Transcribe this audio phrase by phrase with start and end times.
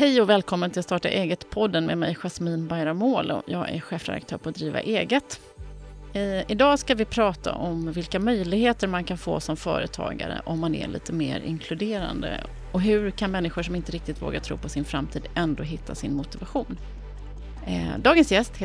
[0.00, 3.34] Hej och välkommen till Starta eget-podden med mig Jasmin Bayramoglu.
[3.46, 5.40] Jag är chefredaktör på Driva eget.
[6.12, 10.74] Eh, idag ska vi prata om vilka möjligheter man kan få som företagare om man
[10.74, 12.44] är lite mer inkluderande.
[12.72, 16.14] Och hur kan människor som inte riktigt vågar tro på sin framtid ändå hitta sin
[16.14, 16.78] motivation?
[17.66, 18.56] Eh, dagens gäst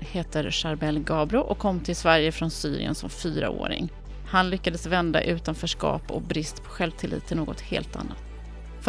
[0.00, 3.92] heter Charbel Gabro och kom till Sverige från Syrien som fyraåring.
[4.26, 8.27] Han lyckades vända utanförskap och brist på självtillit till något helt annat.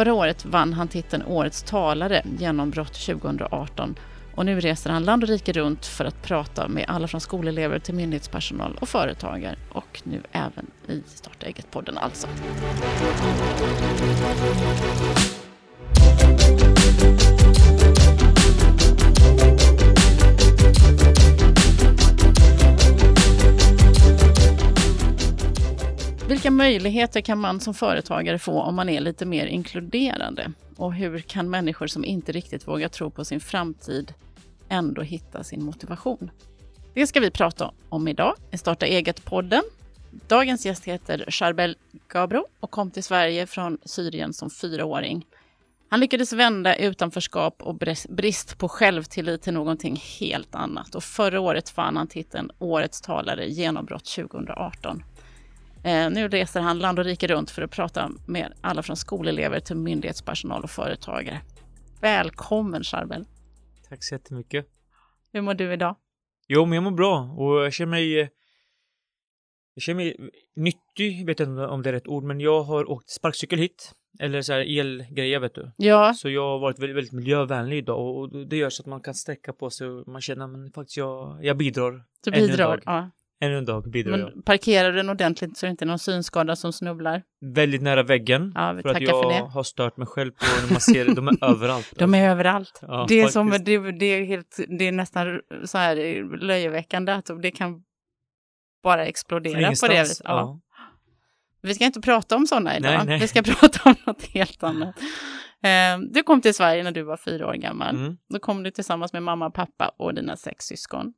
[0.00, 3.94] Förra året vann han titeln Årets talare, genombrott 2018.
[4.34, 7.78] Och nu reser han land och rike runt för att prata med alla från skolelever
[7.78, 9.56] till myndighetspersonal och företagare.
[9.72, 12.28] Och nu även i Starta eget-podden alltså.
[26.30, 30.52] Vilka möjligheter kan man som företagare få om man är lite mer inkluderande?
[30.76, 34.14] Och hur kan människor som inte riktigt vågar tro på sin framtid
[34.68, 36.30] ändå hitta sin motivation?
[36.94, 39.62] Det ska vi prata om idag i Starta eget-podden.
[40.28, 41.76] Dagens gäst heter Charbel
[42.08, 45.26] Gabro och kom till Sverige från Syrien som fyraåring.
[45.88, 47.78] Han lyckades vända utanförskap och
[48.08, 50.94] brist på självtillit till någonting helt annat.
[50.94, 55.02] Och förra året fann han titeln Årets talare genombrott 2018.
[55.84, 59.60] Eh, nu reser han land och rike runt för att prata med alla från skolelever
[59.60, 61.40] till myndighetspersonal och företagare.
[62.00, 63.24] Välkommen Charbel!
[63.88, 64.66] Tack så jättemycket!
[65.32, 65.96] Hur mår du idag?
[66.48, 68.30] Jo, men jag mår bra och jag känner mig...
[69.74, 72.90] Jag känner mig nyttig, jag vet inte om det är rätt ord, men jag har
[72.90, 73.92] åkt sparkcykel hit.
[74.18, 75.72] Eller så här elgrejer vet du.
[75.76, 76.14] Ja.
[76.14, 79.14] Så jag har varit väldigt, väldigt miljövänlig idag och det gör så att man kan
[79.14, 82.04] sträcka på sig och man känner att faktiskt jag, jag bidrar.
[82.24, 83.10] Du bidrar, ja.
[83.42, 84.44] En dag bidrar Men jag.
[84.44, 87.22] parkerar den ordentligt så det inte är någon synskada som snubblar?
[87.54, 88.52] Väldigt nära väggen.
[88.54, 89.48] Ja, vi för att jag för det.
[89.48, 91.14] har stört mig själv på när man ser det.
[91.14, 91.92] De är överallt.
[91.98, 92.78] De är överallt.
[92.82, 95.96] Ja, det, är som, det, det, är helt, det är nästan så här
[96.40, 97.82] löjeväckande att det kan
[98.82, 100.20] bara explodera på det viset.
[100.24, 100.60] Ja.
[101.62, 102.92] Vi ska inte prata om sådana idag.
[102.92, 103.18] Nej, nej.
[103.20, 104.94] Vi ska prata om något helt annat.
[105.62, 107.96] Eh, Du kom till Sverige när du var fyra år gammal.
[107.96, 108.16] Mm.
[108.28, 111.12] Då kom du tillsammans med mamma, pappa och dina sex syskon.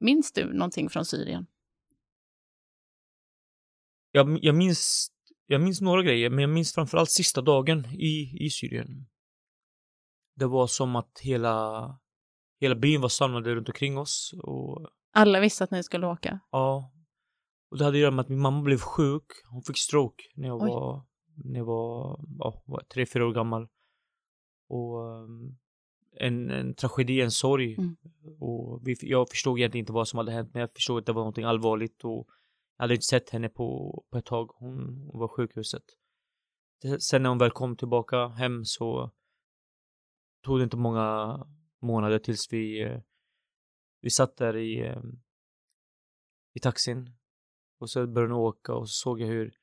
[0.00, 1.46] Minns du någonting från Syrien?
[4.12, 5.08] Jag, jag, minns,
[5.46, 9.06] jag minns några grejer, men jag minns framförallt sista dagen i, i Syrien.
[10.36, 11.98] Det var som att hela,
[12.60, 14.34] hela byn var samlade runt omkring oss.
[14.42, 16.40] Och Alla visste att ni skulle åka.
[16.50, 16.92] ja,
[17.70, 19.24] och det hade att göra med att min mamma blev sjuk.
[19.50, 20.68] Hon fick stroke när jag Oj.
[20.68, 21.06] var,
[21.44, 23.68] när jag var, ja, var tre, fyra år gammal.
[24.68, 25.58] Och um,
[26.20, 27.74] en, en tragedi, en sorg.
[27.74, 27.96] Mm.
[28.40, 31.12] Och vi, jag förstod egentligen inte vad som hade hänt, men jag förstod att det
[31.12, 32.28] var någonting allvarligt och
[32.76, 34.50] jag hade inte sett henne på, på ett tag.
[34.54, 35.84] Hon, hon var på sjukhuset.
[36.98, 39.10] Sen när hon väl kom tillbaka hem så
[40.44, 41.38] tog det inte många
[41.82, 43.00] månader tills vi, eh,
[44.00, 45.02] vi satt där i, eh,
[46.54, 47.10] i taxin.
[47.80, 49.54] Och så började hon åka och så såg jag hur,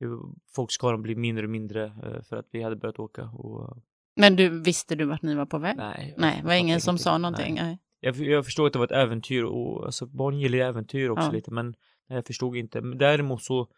[0.00, 0.20] hur
[0.54, 3.24] folkskaran blev mindre och mindre eh, för att vi hade börjat åka.
[3.24, 3.82] Och,
[4.16, 5.76] Men du, visste du vart ni var på väg?
[5.76, 7.54] nej, Nej, det var ingen som sa någonting?
[7.54, 7.64] Nej.
[7.64, 7.78] Nej.
[8.00, 11.26] Jag, jag förstod att det var ett äventyr och alltså, barn gillar ju äventyr också
[11.26, 11.32] Ja.
[11.32, 11.74] lite men
[12.08, 12.80] jag förstod inte.
[12.80, 13.68] Men däremot så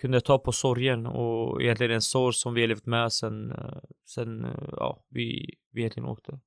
[0.00, 3.50] kunde jag ta på sorgen och egentligen en sorg som vi har levt med sen,
[3.50, 6.40] eh, sen eh, ja, vi, vi egentligen åkte.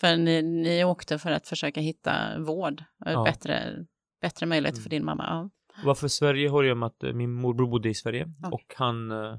[0.00, 3.24] För ni, ni åkte för att försöka hitta vård, och Ja.
[3.24, 3.84] bättre,
[4.20, 4.96] bättre möjligheter för Mm.
[5.00, 5.24] din mamma.
[5.28, 5.50] Ja.
[5.84, 8.50] Varför Sverige har ju med att eh, min morbror bodde i Sverige Okej.
[8.52, 9.36] och han eh,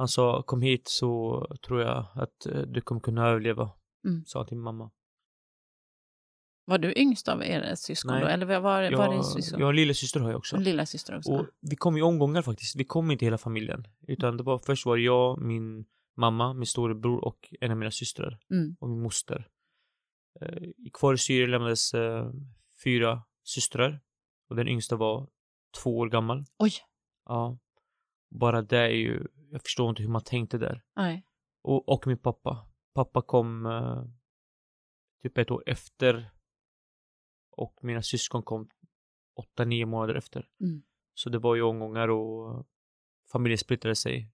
[0.00, 3.70] han sa kom hit så tror jag att eh, du kommer kunna överleva,
[4.06, 4.24] Mm.
[4.26, 4.90] sa till mamma.
[6.64, 8.20] Var du yngst av er syskon Nej.
[8.22, 8.26] då?
[8.28, 9.60] Eller var, var, Jag, var syskon?
[9.60, 10.56] jag har en lillasyster har jag också.
[10.56, 11.32] En lilla syster också?
[11.32, 12.76] Och vi kom i omgångar faktiskt.
[12.76, 13.86] Vi kom inte hela familjen.
[14.08, 15.84] Utan det var först var jag, min
[16.16, 18.38] mamma, min storebror och en av mina systrar.
[18.50, 18.76] Mm.
[18.80, 19.48] Och min moster.
[20.40, 22.30] Eh, i- kvar i Syrien lämnades eh,
[22.84, 24.00] fyra systrar.
[24.50, 25.28] Och den yngsta var
[25.82, 26.44] två år gammal.
[26.58, 26.72] Oj,
[27.28, 27.58] Ja.
[28.30, 30.82] Bara det är ju, jag förstår inte hur man tänkte där.
[30.96, 31.26] nej.
[31.62, 32.66] Och, och min pappa.
[32.94, 34.02] Pappa kom eh,
[35.22, 36.30] typ ett år efter.
[37.50, 38.68] Och mina syskon kom
[39.36, 40.48] åtta, nio månader efter.
[40.60, 40.82] Mm.
[41.14, 42.66] Så det var ju omgångar och
[43.32, 44.32] familjen splittrade sig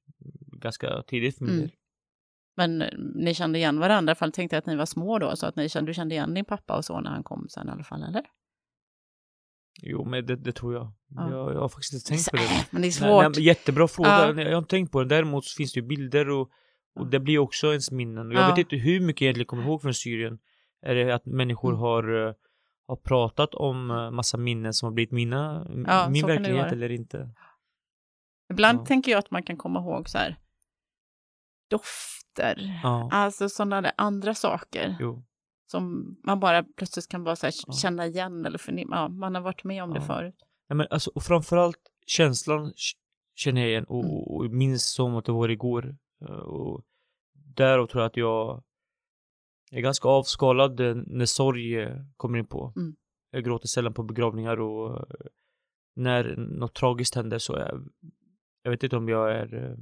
[0.52, 1.66] ganska tidigt för min Mm.
[1.66, 1.76] del.
[2.56, 5.18] Men eh, ni kände igen varandra, i alla fall tänkte jag att ni var små
[5.18, 7.48] då, så att ni kände, du kände igen din pappa och så när han kom
[7.48, 8.22] sen i alla fall, eller?
[9.82, 10.92] Jo, men det, det tror jag.
[11.08, 11.30] Ja.
[11.30, 11.54] jag.
[11.54, 12.42] Jag har faktiskt inte tänkt på det.
[12.42, 13.22] Äh, Men det är Nej, svårt.
[13.22, 14.08] nej, men jättebra fråga.
[14.10, 14.42] Ja.
[14.42, 15.08] Jag har inte tänkt på det.
[15.08, 16.50] Däremot så finns det ju bilder och,
[17.00, 18.30] och det blir också ens minnen.
[18.30, 18.48] Jag Ja.
[18.48, 20.38] vet inte hur mycket jag egentligen kommer ihåg från Syrien.
[20.86, 21.80] Är det att människor Mm.
[21.80, 22.34] har, eh,
[22.86, 25.66] har pratat om eh, massa minnen som har blivit mina,
[26.10, 27.30] min verklighet eller inte?
[28.52, 30.36] Ibland tänker jag att man kan komma ihåg så här
[31.70, 32.80] dofter,
[33.12, 35.24] alltså sådana där andra saker Jo.
[35.66, 37.72] Som man bara plötsligt kan bara här Ja.
[37.72, 38.96] känna igen eller förnimma.
[38.96, 40.06] Ja, man har varit med om det Ja.
[40.06, 40.34] förut.
[40.68, 42.72] Nej, men alltså, och framförallt känslan
[43.34, 44.16] känner jag igen och, Mm.
[44.16, 45.96] och, minns som att det var igår.
[46.22, 46.84] Eh, Och
[47.56, 48.62] därav tror jag att jag
[49.70, 52.72] är ganska avskalad när sorg eh, kommer in på.
[52.76, 52.96] Mm.
[53.30, 55.26] Jag gråter sällan på begravningar och eh,
[55.96, 57.88] när något tragiskt händer så är jag,
[58.62, 59.76] jag vet inte om jag är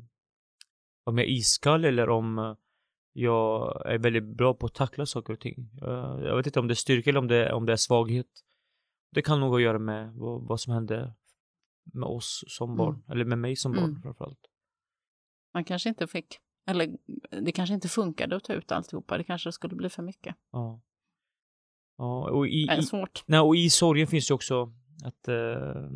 [1.07, 2.57] om jag är iskall eller om
[3.17, 5.71] jag är väldigt bra på att tackla saker och ting.
[6.23, 8.27] Jag vet inte om det är styrka eller om det, om det är svaghet.
[9.11, 11.15] Det kan nog ha att göra med vad, vad som hände
[11.93, 12.77] med oss som Mm.
[12.77, 14.03] barn, eller med mig som barn Mm.
[14.03, 14.41] framförallt.
[15.55, 16.97] Man kanske inte fick, eller
[17.43, 19.19] det kanske inte funkade att ta ut alltihopa.
[19.19, 20.37] Det kanske skulle bli för mycket.
[20.53, 20.81] Ja.
[21.99, 23.23] Ja, och i, Det är i, svårt.
[23.27, 24.73] nej, och i sorgen finns det också
[25.05, 25.91] att eh,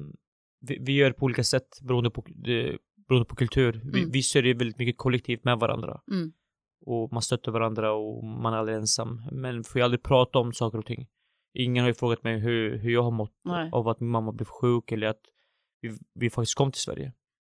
[0.60, 2.78] vi, vi gör på olika sätt beroende på, det,
[3.08, 3.80] beroende på kultur.
[3.92, 4.10] Vi, Mm.
[4.10, 6.00] vi sörjer väldigt mycket kollektivt med varandra.
[6.10, 6.32] Mm.
[6.80, 9.22] Och man stöttar varandra och man är aldrig ensam.
[9.32, 11.08] Men får ju aldrig prata om saker och ting.
[11.54, 13.70] Ingen har ju frågat mig hur, hur jag har mått Nej.
[13.72, 15.20] av att min mamma blev sjuk eller att
[15.80, 17.12] vi, vi faktiskt kom till Sverige.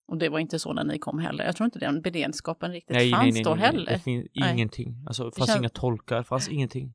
[0.07, 1.45] Och det var inte så när ni kom heller.
[1.45, 3.65] Jag tror inte den beredskapen riktigt nej, fanns nej, nej, då nej, nej.
[3.65, 3.91] heller.
[3.91, 5.03] Det finns ingenting.
[5.07, 6.93] Alltså, det fanns känns- inga tolkar, fanns ingenting.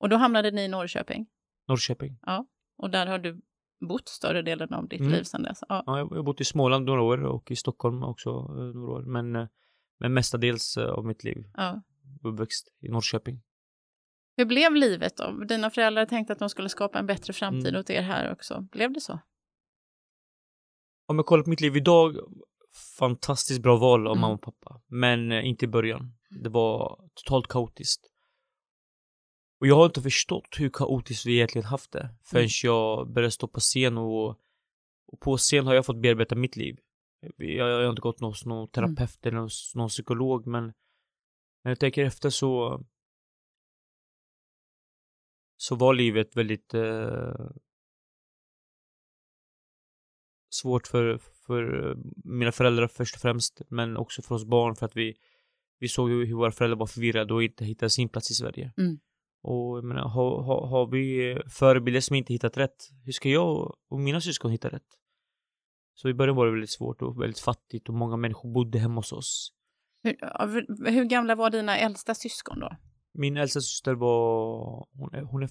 [0.00, 1.26] Och då hamnade ni i Norrköping.
[1.68, 2.18] Norrköping.
[2.78, 3.40] Och där har du
[3.88, 5.12] bott större delen av ditt Mm.
[5.12, 5.58] liv sedan dess.
[5.68, 5.82] Ja.
[5.86, 9.02] Ja, jag har bott i Småland några år och i Stockholm också eh, några år.
[9.02, 9.46] Men, eh,
[9.98, 11.82] men mestadels eh, av mitt liv Ja.
[12.22, 13.42] uppväxt i Norrköping.
[14.36, 15.30] Hur blev livet då?
[15.44, 17.80] Dina föräldrar tänkte att de skulle skapa en bättre framtid Mm.
[17.80, 18.60] åt er här också.
[18.72, 19.18] Blev det så?
[21.06, 22.16] Om jag kollar på mitt liv idag,
[22.98, 24.20] fantastiskt bra val av Mm.
[24.20, 24.80] mamma och pappa.
[24.86, 26.14] Men eh, inte i början.
[26.42, 28.06] Det var totalt kaotiskt.
[29.60, 32.50] Och jag har inte förstått hur kaotiskt vi egentligen haft det förrän Mm.
[32.62, 34.28] jag började stå på scen och,
[35.06, 36.76] och på scen har jag fått bearbeta mitt liv.
[37.36, 38.96] Jag, jag har inte gått hos någon Mm.
[38.96, 40.64] terapeut eller någon, psykolog men
[41.64, 42.84] när jag tänker efter så
[45.56, 47.46] så var livet väldigt eh,
[50.50, 51.94] svårt för, för
[52.24, 55.16] mina föräldrar först och främst men också för oss barn för att vi
[55.78, 58.72] vi såg hur våra föräldrar var förvirrade och inte hittade sin plats i Sverige.
[58.78, 58.98] Mm.
[59.42, 63.76] Och jag menar, har, har, har vi förebilder som inte hittat rätt, hur ska jag
[63.88, 64.86] och mina syskon hitta rätt?
[65.96, 68.94] Så i början var det väldigt svårt och väldigt fattigt och många människor bodde hemma
[68.94, 69.52] hos oss.
[70.02, 70.46] Hur, ja,
[70.90, 72.76] hur- gamla var dina äldsta syskon då?
[73.12, 75.46] Min äldsta syster var, hon är, hon är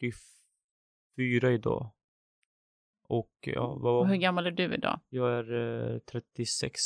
[0.00, 1.92] 44 idag.
[3.08, 5.00] Och ja, vad Och hur gammal är du idag?
[5.08, 6.80] Jag är eh, 36.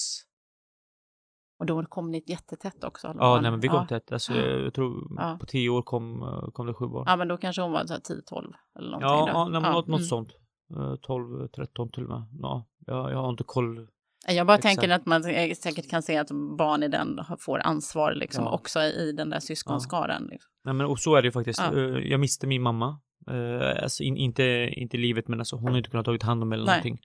[1.59, 3.15] Och då kom ni jättetätt också?
[3.19, 3.87] Ja, nej men vi kom ja.
[3.87, 4.13] tätt.
[4.13, 5.37] Alltså, jag tror Ja.
[5.41, 7.05] på 10 år kom, eh, kom det sju barn.
[7.07, 9.09] Ja, men då kanske hon var så här 10-12 eller någonting.
[9.09, 9.29] Ja, då.
[9.29, 10.09] ja nej, men något, något mm.
[10.09, 10.42] sånt.
[10.77, 12.23] Eh, 12, 13 till och med.
[12.41, 13.89] Ja, jag, jag har inte koll.
[14.29, 14.81] Jag bara Exakt.
[14.81, 18.53] tänker att man eh, säkert kan se att barn i den får ansvar liksom Ja.
[18.53, 20.23] också i den där syskonskaran.
[20.31, 20.51] Liksom.
[20.65, 21.61] Nej men och så är det ju faktiskt.
[21.61, 21.79] Ja.
[21.79, 23.01] Eh, Jag miste min mamma.
[23.31, 24.43] Eh, Alltså in, inte,
[24.73, 26.75] inte livet men alltså hon har inte kunnat tagit hand om mig eller Nej.
[26.77, 26.99] någonting.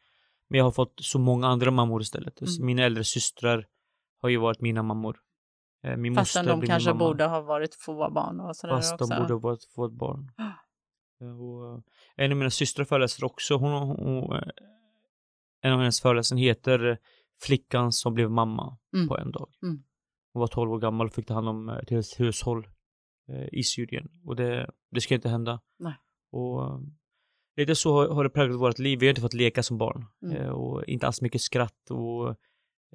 [0.49, 2.41] Men jag har fått så många andra mammor istället.
[2.41, 2.65] Alltså, Mm.
[2.65, 3.65] Mina äldre systrar
[4.21, 5.17] har ju varit mina mammor.
[5.83, 9.05] Eh, Min Fastän de kanske borde ha varit få barn och sådär Fast också.
[9.13, 10.31] de borde ha varit, få barn.
[11.21, 11.79] Eh, Och, eh,
[12.15, 13.55] en av mina systrar föreläser också.
[13.55, 14.41] Hon, hon, eh,
[15.61, 16.97] en av hennes föreläsningar heter eh,
[17.41, 19.07] Flickan som blev mamma Mm.
[19.07, 19.49] på en dag.
[19.63, 19.83] Mm.
[20.33, 22.67] Hon var 12 år gammal och fick ta hand om ett helt hushåll
[23.29, 24.09] eh, i Syrien.
[24.25, 25.61] Och det, det ska inte hända.
[25.79, 25.93] Nej.
[26.31, 26.79] Och eh,
[27.57, 28.99] lite så har, har det präglat vårt liv.
[28.99, 30.05] Vi har inte fått leka som barn.
[30.23, 30.37] Mm.
[30.37, 32.29] Eh, och inte alls mycket skratt och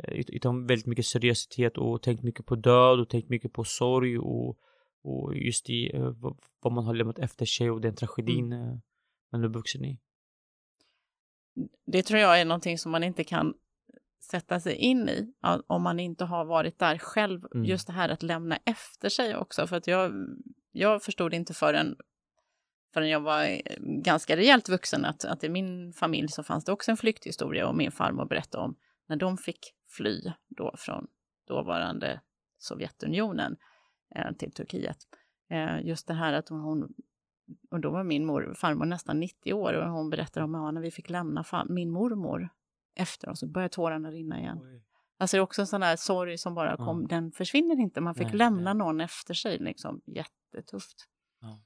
[0.05, 3.65] eh, ut- utan väldigt mycket seriositet och tänkt mycket på död och tänkt mycket på
[3.65, 4.59] sorg och,
[5.03, 6.11] och just i eh,
[6.61, 8.69] vad, man har lämnat efter sig och den tragedin Mm.
[8.69, 8.79] eh,
[9.33, 9.99] man är vuxen i.
[11.87, 13.55] Det tror jag är någonting som man inte kan
[14.21, 15.33] sätta sig in i
[15.67, 17.47] om man inte har varit där själv.
[17.55, 17.65] Mm.
[17.65, 19.67] Just det här att lämna efter sig också.
[19.67, 20.13] För att jag,
[20.73, 21.97] jag förstod inte förrän,
[22.95, 26.73] förrän jag var eh, ganska rejält vuxen att, att i min familj så fanns det
[26.73, 28.77] också en flykthistoria och min farmor berättade om
[29.09, 31.07] när de fick fly då från
[31.49, 32.21] dåvarande
[32.59, 33.57] Sovjetunionen
[34.39, 34.99] till Turkiet.
[35.51, 36.95] Eh, just det här att hon,
[37.71, 40.81] och då var min mor, farmor nästan 90 år och hon berättade om ja, när
[40.81, 42.49] vi fick lämna fa- min mormor
[42.95, 44.59] efter oss så började tårarna rinna igen.
[45.19, 47.07] Alltså det är också en sån där sorg som bara kom, Ja.
[47.09, 48.01] den försvinner inte.
[48.01, 48.79] Man fick Nej, lämna nej.
[48.79, 50.01] någon efter sig liksom.
[50.07, 51.09] Jättetufft.
[51.41, 51.61] Ja.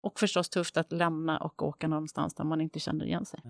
[0.00, 3.40] Och förstås tufft att lämna och åka någonstans där man inte känner igen sig.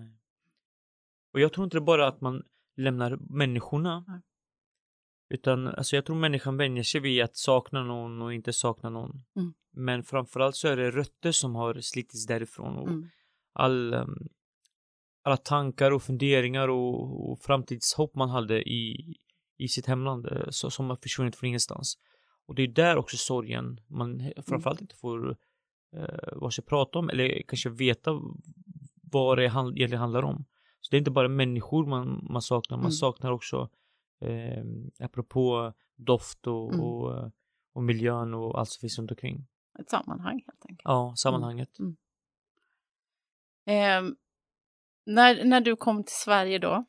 [1.33, 2.43] Och jag tror inte det bara att man
[2.77, 4.21] lämnar människorna.
[5.29, 9.21] Utan alltså jag tror människan vänjer sig vid att sakna någon och inte sakna någon.
[9.35, 9.53] Mm.
[9.71, 12.77] Men framförallt så är det rötter som har slitits därifrån.
[12.77, 13.09] Och Mm.
[13.53, 14.29] all, um,
[15.23, 19.15] alla tankar och funderingar och, och framtidshopp man hade i,
[19.57, 21.97] i sitt hemland eh, så, som har försvunnit från ingenstans.
[22.47, 25.37] Och det är där också sorgen man framförallt inte får
[25.95, 28.21] eh, vare sig prata om eller kanske veta
[29.11, 30.45] vad det egentligen handlar om.
[30.81, 32.91] Så det är inte bara människor man, man saknar, man mm.
[32.91, 33.69] saknar också
[34.23, 34.63] eh,
[34.99, 36.85] apropå doft och, mm.
[36.85, 37.31] och,
[37.73, 39.47] och, miljön och allt som finns runt omkring.
[39.79, 40.81] Ett sammanhang helt enkelt.
[40.83, 41.79] Ja, sammanhanget.
[41.79, 41.95] Mm.
[43.65, 44.15] Eh,
[45.05, 46.85] när, när du kom till Sverige då,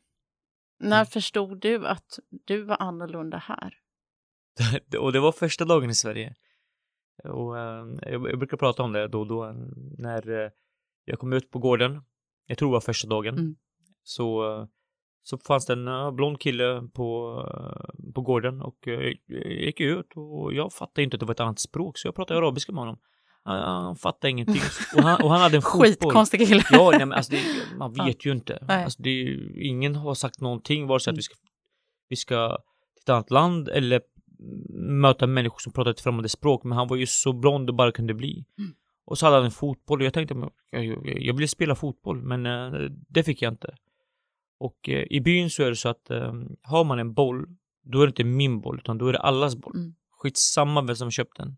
[0.79, 1.07] när mm.
[1.07, 3.79] förstod du att du var annorlunda här?
[4.99, 6.35] och det var första dagen i Sverige.
[7.25, 9.53] Och äh, jag, jag, brukar prata om det då och då
[9.99, 10.51] när äh,
[11.05, 12.05] jag kom ut på gården.
[12.47, 13.35] Jag tror det var första dagen.
[13.35, 13.57] Mm.
[14.03, 14.67] Så, äh,
[15.27, 17.39] så fanns det en blond kille på,
[18.15, 19.15] på gården och jag
[19.67, 22.41] gick ut och jag fattade inte att det var ett annat språk så jag pratade
[22.41, 22.99] arabiska med honom.
[23.45, 24.63] Han, han fattade ingenting.
[24.97, 25.87] Och han, och han hade en fotboll.
[25.87, 26.63] Skitkonstig kille.
[26.71, 27.43] Ja, nej, men alltså det,
[27.79, 28.65] man vet ju inte.
[28.69, 31.35] Alltså det, ingen har sagt någonting, vare sig att vi ska,
[32.09, 32.49] vi ska
[32.95, 34.01] till ett annat land eller
[35.01, 37.93] möta människor som pratar ett främmande språk, men han var ju så blond det bara
[37.93, 38.45] kunde bli.
[38.59, 38.75] Mm.
[39.07, 40.35] Och så hade han en fotboll och jag tänkte,
[40.71, 42.43] jag, jag, jag ville spela fotboll, men
[43.09, 43.75] det fick jag inte.
[44.65, 47.47] Och uh, i byn så är det så att uh, har man en boll,
[47.83, 49.77] då är det inte min boll, utan då är det allas boll.
[49.77, 49.95] Mm.
[50.11, 51.57] Skitsamma vem som köpt den.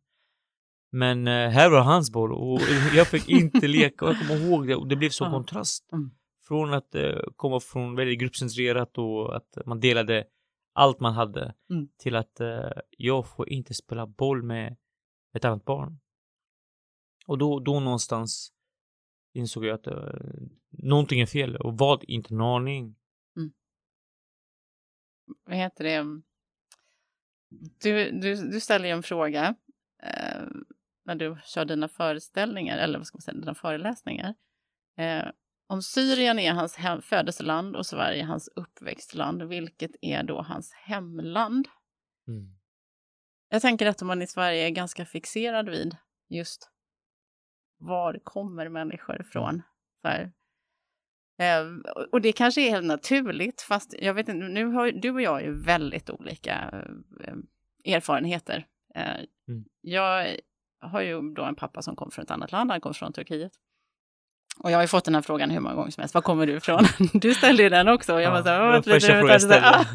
[0.93, 2.61] Men här var hans boll och
[2.95, 5.93] jag fick inte leka och jag kommer ihåg det och det blev så kontrast.
[5.93, 6.11] Mm.
[6.49, 6.95] Från att
[7.37, 10.25] komma från väldigt gruppcentrerat och att man delade
[10.75, 11.89] allt man hade mm.
[11.99, 12.41] till att
[12.91, 14.77] jag får inte spela boll med
[15.37, 15.99] ett annat barn.
[17.27, 18.53] Och då, då någonstans
[19.37, 22.97] insåg jag att uh, någonting är fel och vad, inte en aning.
[23.37, 23.53] Mm.
[25.45, 26.23] Vad heter det?
[27.83, 29.55] Du, du, du ställer ju en fråga
[30.03, 30.47] eh,
[31.05, 34.35] när du kör dina föreställningar, eller vad ska man säga, dina föreläsningar.
[34.99, 35.25] Eh,
[35.69, 41.69] om Syrien är hans hem, födelseland och Sverige hans uppväxtland, vilket är då hans hemland?
[42.29, 42.57] Mm.
[43.49, 45.97] Jag tänker att man i Sverige är ganska fixerad vid
[46.29, 46.71] just
[47.79, 49.63] var kommer människor ifrån?
[50.05, 50.33] Här,
[51.39, 51.67] eh,
[52.13, 55.43] och det kanske är helt naturligt, fast jag vet inte, nu har du och jag
[55.43, 56.85] ju väldigt olika
[57.25, 58.67] eh, erfarenheter.
[58.95, 59.17] Eh,
[59.49, 59.65] mm.
[59.81, 60.37] Jag
[60.81, 63.53] har ju då en pappa som kom från ett annat land, han kom från Turkiet.
[64.59, 66.15] Och jag har ju fått den här frågan hur många gånger som helst.
[66.15, 66.85] Var kommer du ifrån?
[67.13, 68.15] Du ställde ju den också.
[68.15, 69.87] Och jag ja, bara så här, så här,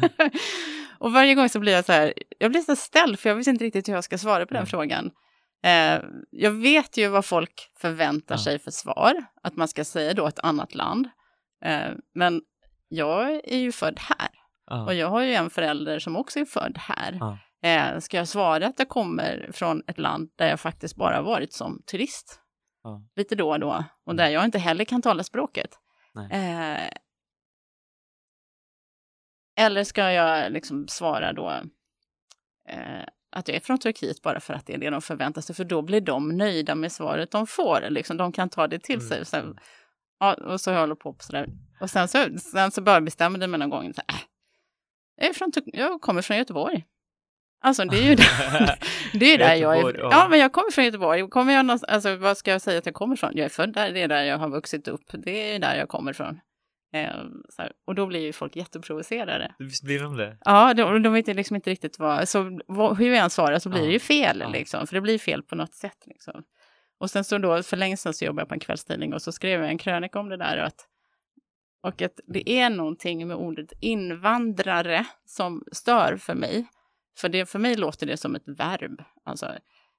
[0.98, 3.46] Och varje gång så blir jag så här, jag blir så ställd för jag vet
[3.46, 4.66] inte riktigt hur jag ska svara på den mm.
[4.66, 5.10] frågan.
[5.62, 8.44] Eh, jag vet ju vad folk förväntar ja.
[8.44, 11.08] sig för svar, att man ska säga då ett annat land.
[11.64, 12.42] Eh, men
[12.88, 14.28] jag är ju född här.
[14.66, 14.84] Ja.
[14.84, 17.38] Och jag har ju en förälder som också är född här.
[17.62, 21.52] Eh, ska jag svara att jag kommer från ett land där jag faktiskt bara varit
[21.52, 22.42] som turist?
[22.82, 23.02] ja.
[23.16, 24.34] lite då och då och där mm.
[24.34, 25.78] jag inte heller kan tala språket.
[26.30, 26.88] Eh,
[29.56, 31.50] eller ska jag liksom svara då
[32.68, 35.54] eh, att jag är från Turkiet bara för att det är det de förväntar sig,
[35.54, 37.90] för då blir de nöjda med svaret de får.
[37.90, 39.08] Liksom, de kan ta det till mm.
[39.08, 39.24] sig.
[39.24, 39.56] Så, mm.
[40.20, 41.48] ja, och så håller på på sådär.
[41.80, 44.18] Och sen så, sen så bara bestämmer jag mig någon gång, så äh,
[45.16, 46.84] jag, är från, jag kommer från Göteborg.
[47.64, 48.78] Alltså det är ju där,
[49.18, 49.98] det är där jag är.
[49.98, 50.26] Ja.
[50.30, 51.28] men jag kommer från Göteborg.
[51.28, 53.32] Kommer jag alltså, vad ska jag säga att jag kommer ifrån?
[53.34, 55.04] Jag är född där, det är där jag har vuxit upp.
[55.12, 56.40] Det är där jag kommer ifrån.
[56.94, 57.24] Eh,
[57.58, 59.54] här, och då blir ju folk jätteprovocerade.
[59.58, 60.38] Visst blir de det?
[60.44, 63.68] Ja, de, de vet liksom inte riktigt vad, så vad, hur jag än svarar så
[63.68, 63.86] blir ja.
[63.86, 64.48] det ju fel ja.
[64.48, 66.42] liksom, för det blir fel på något sätt liksom.
[66.98, 69.32] Och sen så då, för länge sedan så jobbade jag på en kvällstidning och så
[69.32, 70.88] skrev jag en krönika om det där och att,
[71.82, 76.66] och att det är någonting med ordet invandrare som stör för mig.
[77.18, 79.02] För, det, för mig låter det som ett verb.
[79.24, 79.52] Alltså,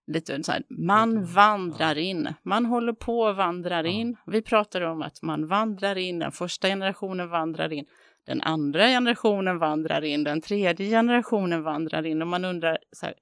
[0.07, 4.17] lite så här, man vandrar in, man håller på och vandrar in.
[4.25, 7.85] Vi pratar om att man vandrar in, den första generationen vandrar in,
[8.25, 13.15] den andra generationen vandrar in, den tredje generationen vandrar in och man undrar så här,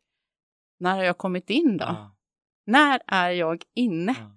[0.79, 1.85] när har jag kommit in då?
[1.85, 2.15] Ja.
[2.65, 4.15] När är jag inne?
[4.19, 4.31] Ja.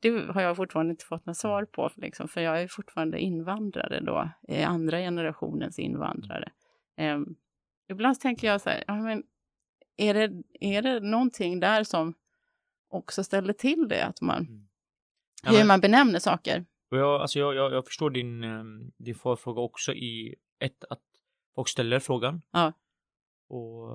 [0.00, 4.00] Det har jag fortfarande inte fått något svar på, liksom, för jag är fortfarande invandrare
[4.00, 6.52] då, är andra generationens invandrare.
[7.00, 7.36] Um,
[7.88, 9.22] ibland tänker jag så här, ja, men
[10.02, 12.14] är, det, är det någonting där som
[12.88, 14.04] också ställer till det?
[14.04, 14.68] Att man, mm.
[15.42, 16.64] ja, hur men, man benämner saker.
[16.88, 21.02] Jag, alltså jag, jag, jag förstår din, ehm, din farfråga också i ett, att
[21.54, 22.42] folk ställer frågan.
[22.50, 22.72] Ja.
[23.48, 23.88] Och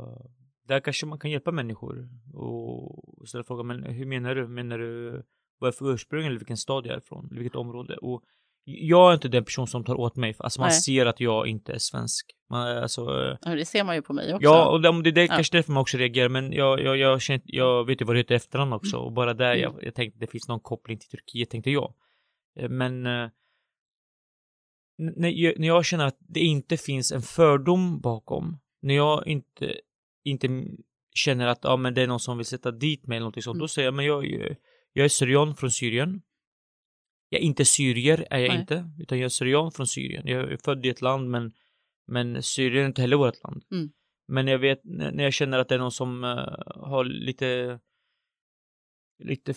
[0.64, 4.48] där kanske man kan hjälpa människor och ställa frågan, men hur menar du?
[4.48, 5.24] Menar du
[5.58, 7.18] vad är för ursprung eller vilken stad jag är?
[7.32, 7.98] Eller vilket område?
[7.98, 8.24] Och
[8.69, 10.36] jag är inte den person som tar åt mig.
[10.39, 10.81] Alltså man Nej.
[10.81, 12.25] ser att jag inte är svensk.
[12.50, 13.01] Man, alltså,
[13.41, 14.43] ja, det ser man ju på mig också.
[14.43, 16.29] Ja, och det, det är kanske därför man också reagerar.
[16.29, 18.95] Men jag, jag, jag, känner, jag vet ju vad det heter efternamn också.
[18.95, 19.05] Mm.
[19.05, 19.62] Och bara där, mm.
[19.62, 21.93] jag, jag tänkte det finns någon koppling till Turkiet, tänkte jag.
[22.59, 23.05] Eh, men...
[23.05, 23.29] Eh,
[24.97, 29.79] när jag, när jag känner att det inte finns en fördom bakom, när jag inte,
[30.24, 30.47] inte
[31.13, 33.55] känner att ja, men det är någon som vill sätta dit mig eller någonting sånt,
[33.55, 33.62] Mm.
[33.62, 34.25] då säger jag men jag,
[34.93, 36.21] jag är syrian från Syrien.
[37.29, 38.60] Jag är inte syrier, är jag Nej.
[38.60, 40.27] inte, utan jag är syrian från Syrien.
[40.27, 41.53] Jag är född i ett land, men,
[42.07, 43.63] men Syrien är inte heller vårt land.
[43.72, 43.89] Mm.
[44.27, 46.29] Men jag vet, när jag känner att det är någon som eh,
[46.88, 47.79] har lite,
[49.24, 49.53] lite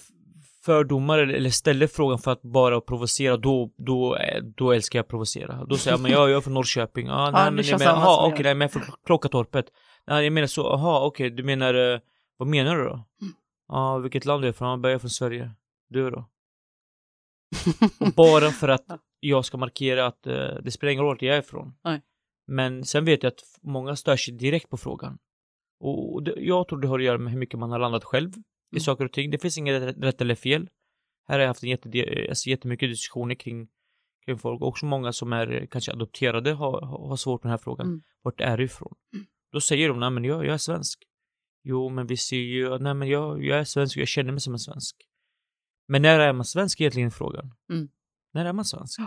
[0.64, 5.04] fördomar eller, eller ställer frågan för att bara provocera, då, då, eh, då älskar jag
[5.04, 5.64] att provocera.
[5.64, 7.08] Då säger jag, men jag, jag är från Norrköping.
[7.08, 9.66] Ah, nej, du men jag menar, aha, okej, nej, men jag är från Klockatorpet.
[10.06, 12.00] Nej, jag menar så, aha, okej, du menar, eh,
[12.36, 12.92] vad menar du då?
[12.94, 13.34] Mm.
[13.68, 14.82] Ja, vilket land är jag från?
[14.82, 15.50] Ja, Jag är från Sverige.
[15.88, 16.28] Du då?
[18.16, 18.98] Bara för att Ja.
[19.20, 21.74] jag ska markera att eh, det spelar ingen roll vart jag är ifrån.
[21.84, 22.02] Nej.
[22.46, 25.18] Men sen vet jag att många stör sig direkt på frågan.
[25.80, 28.04] Och, och det, jag tror det har att göra med hur mycket man har landat
[28.04, 28.42] själv i
[28.76, 28.80] Mm.
[28.80, 29.30] saker och ting.
[29.30, 30.68] Det finns inget rätt, rätt eller fel.
[31.28, 33.68] Här har jag haft en jätte, alltså jättemycket diskussioner kring,
[34.24, 34.62] kring folk.
[34.62, 37.86] Också många som är eh, kanske adopterade har, har svårt med den här frågan.
[37.86, 38.02] Mm.
[38.22, 38.94] Vart är du ifrån?
[39.52, 41.02] Då säger de, nej men jag, jag är svensk.
[41.64, 44.40] Jo, men vi ser ju, nej men jag, jag är svensk och jag känner mig
[44.40, 44.96] som en svensk.
[45.90, 47.54] Men när är man svensk egentligen i frågan?
[47.70, 47.88] Mm.
[48.32, 49.00] När är man svensk?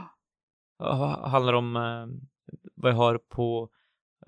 [1.23, 2.07] Handlar om eh,
[2.75, 3.69] vad jag har på,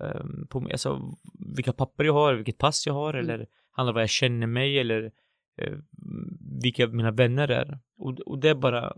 [0.00, 1.16] eh, på alltså,
[1.56, 3.24] vilka papper jag har, vilket pass jag har, Mm.
[3.30, 5.12] eller handlar om vad jag känner mig, eller
[5.56, 5.72] eh,
[6.62, 7.78] vilka mina vänner är.
[7.98, 8.96] Och, och det är bara,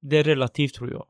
[0.00, 1.06] det är relativt tror jag.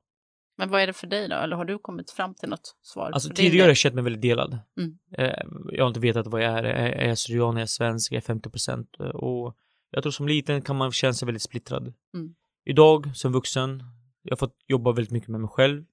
[0.57, 1.35] Men vad är det för dig då?
[1.37, 3.11] Eller har du kommit fram till något svar?
[3.11, 4.59] Alltså tidigare har jag känt mig väldigt delad.
[4.76, 4.99] Mm.
[5.12, 6.62] Eh, Jag har inte vetat vad jag är.
[6.64, 8.97] Är är jag syrian, är jag svensk, är jag 50 procent?
[8.97, 9.57] Och
[9.92, 11.94] jag tror som liten kan man känna sig väldigt splittrad.
[12.14, 12.34] Mm.
[12.64, 13.82] Idag som vuxen,
[14.22, 15.84] jag har fått jobba väldigt mycket med mig själv.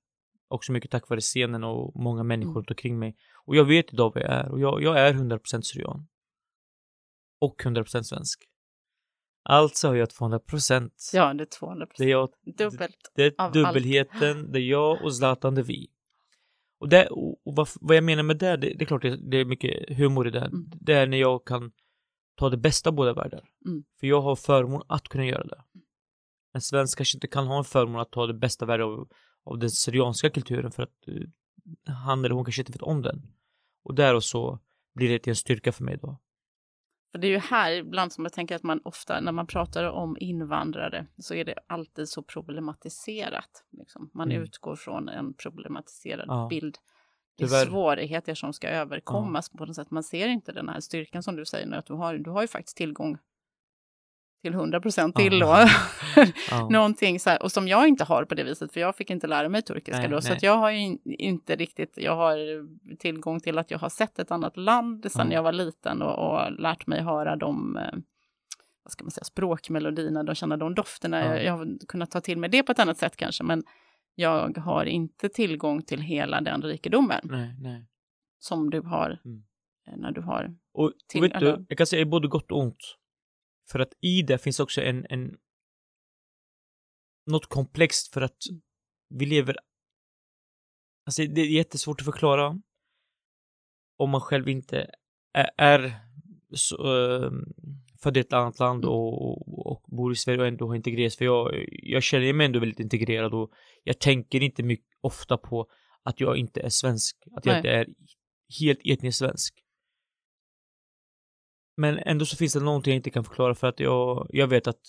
[0.47, 2.55] Också mycket tack vare scenen och många människor Mm.
[2.57, 3.15] runt omkring mig.
[3.45, 4.51] Och jag vet idag vad jag är.
[4.51, 6.07] Och jag, jag är 100 procent syrian.
[7.41, 8.43] Och 100 procent svensk.
[9.43, 11.09] Alltså har jag 200 procent.
[11.13, 13.11] Ja, det är 200 Det är jag Dubbelt.
[13.15, 15.87] det är dubbelheten, det är jag och Zlatan, det är vi.
[16.79, 19.37] Och, det, och vad, vad jag menar med det, det, det är klart det, det
[19.37, 20.39] är mycket humor i det.
[20.45, 20.71] Mm.
[20.81, 21.71] Det är när jag kan
[22.39, 23.49] ta det bästa av båda världar.
[23.65, 23.83] Mm.
[23.99, 25.63] För jag har förmån att kunna göra det.
[26.53, 29.07] En svensk kanske inte kan ha en förmån att ta det bästa värde av,
[29.45, 33.21] av den syrianska kulturen för att eh, han eller hon kanske inte vet om den.
[33.83, 34.59] Och där och så
[34.95, 36.17] blir det till en styrka för mig då.
[37.11, 39.83] För det är ju här ibland som jag tänker att man ofta när man pratar
[39.83, 43.65] om invandrare så är det alltid så problematiserat.
[43.71, 44.09] Liksom.
[44.13, 44.43] Man Mm.
[44.43, 46.47] utgår från en problematiserad Ja.
[46.49, 46.77] bild.
[47.39, 47.65] Det är Tyvärr.
[47.65, 49.91] svårigheter som ska överkommas på något sätt.
[49.91, 52.41] Man ser inte den här styrkan som du säger nu, att du har, du har
[52.41, 53.17] ju faktiskt tillgång
[54.41, 55.67] till 100 procent till Ja.
[56.15, 56.21] då.
[56.51, 56.69] Ja.
[56.69, 59.27] Någonting så här, och som jag inte har på det viset, för jag fick inte
[59.27, 60.37] lära mig turkiska Nej, då, så nej.
[60.37, 62.37] att jag har ju in, inte riktigt, jag har
[62.97, 65.33] tillgång till att jag har sett ett annat land sedan Ja.
[65.33, 67.83] jag var liten och, och lärt mig höra de, eh,
[68.83, 71.19] vad ska man säga, språkmelodierna, de känna de dofterna.
[71.19, 71.25] Ja.
[71.35, 73.63] Jag, jag har kunnat ta till mig det på ett annat sätt kanske, men
[74.19, 77.85] jag har inte tillgång till hela den rikedomen Nej, nej.
[78.39, 79.43] som du har Mm.
[79.87, 80.55] eh, när du har.
[80.73, 82.95] Och, till- vet du, jag kan säga både gott och ont.
[83.71, 85.37] För att i det finns också en, en
[87.25, 88.37] något komplext för att
[89.09, 89.57] vi lever
[91.05, 92.61] Alltså det är jättesvårt att förklara
[93.97, 94.91] om man själv inte
[95.33, 95.93] är, är
[96.53, 96.75] så,
[97.25, 97.31] eh,
[98.03, 98.95] född i ett annat land Mm.
[98.95, 101.17] och, och, och bor i Sverige och ändå har integrerats.
[101.17, 103.51] För jag, jag känner mig ändå väldigt integrerad och
[103.83, 105.67] jag tänker inte mycket ofta på
[106.03, 107.17] att jag inte är svensk.
[107.35, 107.57] Att jag Nej.
[107.57, 107.87] inte är
[108.59, 109.53] helt etniskt svensk.
[111.77, 114.67] Men ändå så finns det någonting jag inte kan förklara för att jag, jag vet
[114.67, 114.81] att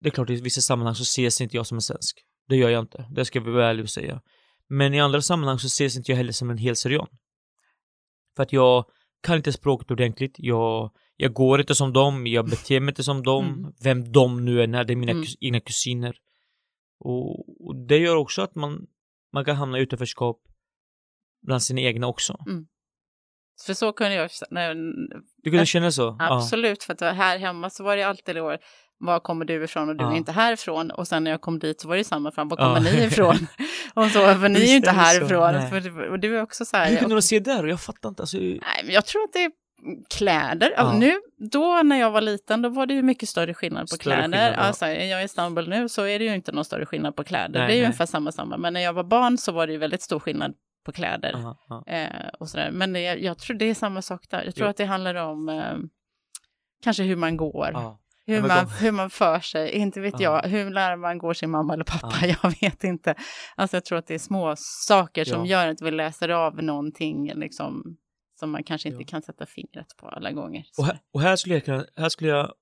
[0.00, 2.18] det är klart i vissa sammanhang så ses inte jag som en svensk.
[2.48, 3.08] Det gör jag inte.
[3.14, 4.22] Det ska vi vara ärliga och säga.
[4.68, 7.08] Men i andra sammanhang så ses inte jag heller som en hel syrian.
[8.36, 8.84] För att jag
[9.22, 10.34] kan inte språket ordentligt.
[10.38, 12.26] Jag, jag går inte som dem.
[12.26, 13.46] Jag beter mig inte som dem.
[13.46, 13.72] Mm.
[13.82, 15.24] Vem de nu är, när det är mina Mm.
[15.24, 16.16] kus, egna kusiner.
[17.00, 18.86] Och, och det gör också att man,
[19.32, 20.40] man kan hamna i utanförskap
[21.46, 22.38] bland sina egna också.
[23.66, 24.74] För så kunde jag, när,
[25.42, 26.16] Du kunde känna så?
[26.20, 28.58] Absolut, för att här hemma så var det alltid det år,
[28.98, 30.12] var kommer du ifrån och du Ja.
[30.12, 30.90] är inte härifrån.
[30.90, 32.74] Och sen när jag kom dit så var det samma, fram, var Ja.
[32.74, 33.36] kommer ni ifrån?
[33.94, 35.00] och så, för ni är ju inte det så.
[35.00, 35.70] härifrån.
[35.70, 36.80] För, det- och du är också så Ja.
[36.80, 37.66] här, Hur kunde de se där?
[37.66, 38.22] Jag fattar inte.
[38.22, 39.50] Alltså, nej, men jag tror att det är
[40.10, 40.72] kläder.
[40.76, 40.92] Ja.
[40.98, 41.12] Nu,
[41.50, 44.22] då när jag var liten, då var det ju mycket större skillnad på Större kläder.
[44.22, 44.56] skillnad, ja.
[44.56, 47.24] alltså, är jag i Istanbul nu så är det ju inte någon större skillnad på
[47.24, 47.58] kläder.
[47.58, 47.86] Nej, det är ju nej.
[47.86, 48.56] ungefär samma, samma.
[48.56, 50.54] Men när jag var barn så var det ju väldigt stor skillnad
[50.86, 51.32] på kläder.
[51.34, 51.84] aha, aha.
[51.86, 52.70] Eh, och sådär.
[52.70, 54.42] Men jag, jag tror det är samma sak där.
[54.44, 54.70] Jag tror Jo.
[54.70, 55.74] att det handlar om eh,
[56.82, 57.98] kanske hur man går, Ja.
[58.26, 60.40] hur, man, hur man för sig, inte vet Ja.
[60.42, 62.34] jag, hur när man går sin mamma eller pappa, Ja.
[62.42, 63.14] jag vet inte.
[63.56, 67.32] Alltså jag tror att det är små saker som gör att vi läser av någonting
[67.34, 67.96] liksom,
[68.38, 69.06] som man kanske inte Ja.
[69.06, 70.66] kan sätta fingret på alla gånger.
[70.78, 72.54] Och här, och här skulle jag kunna, här skulle jag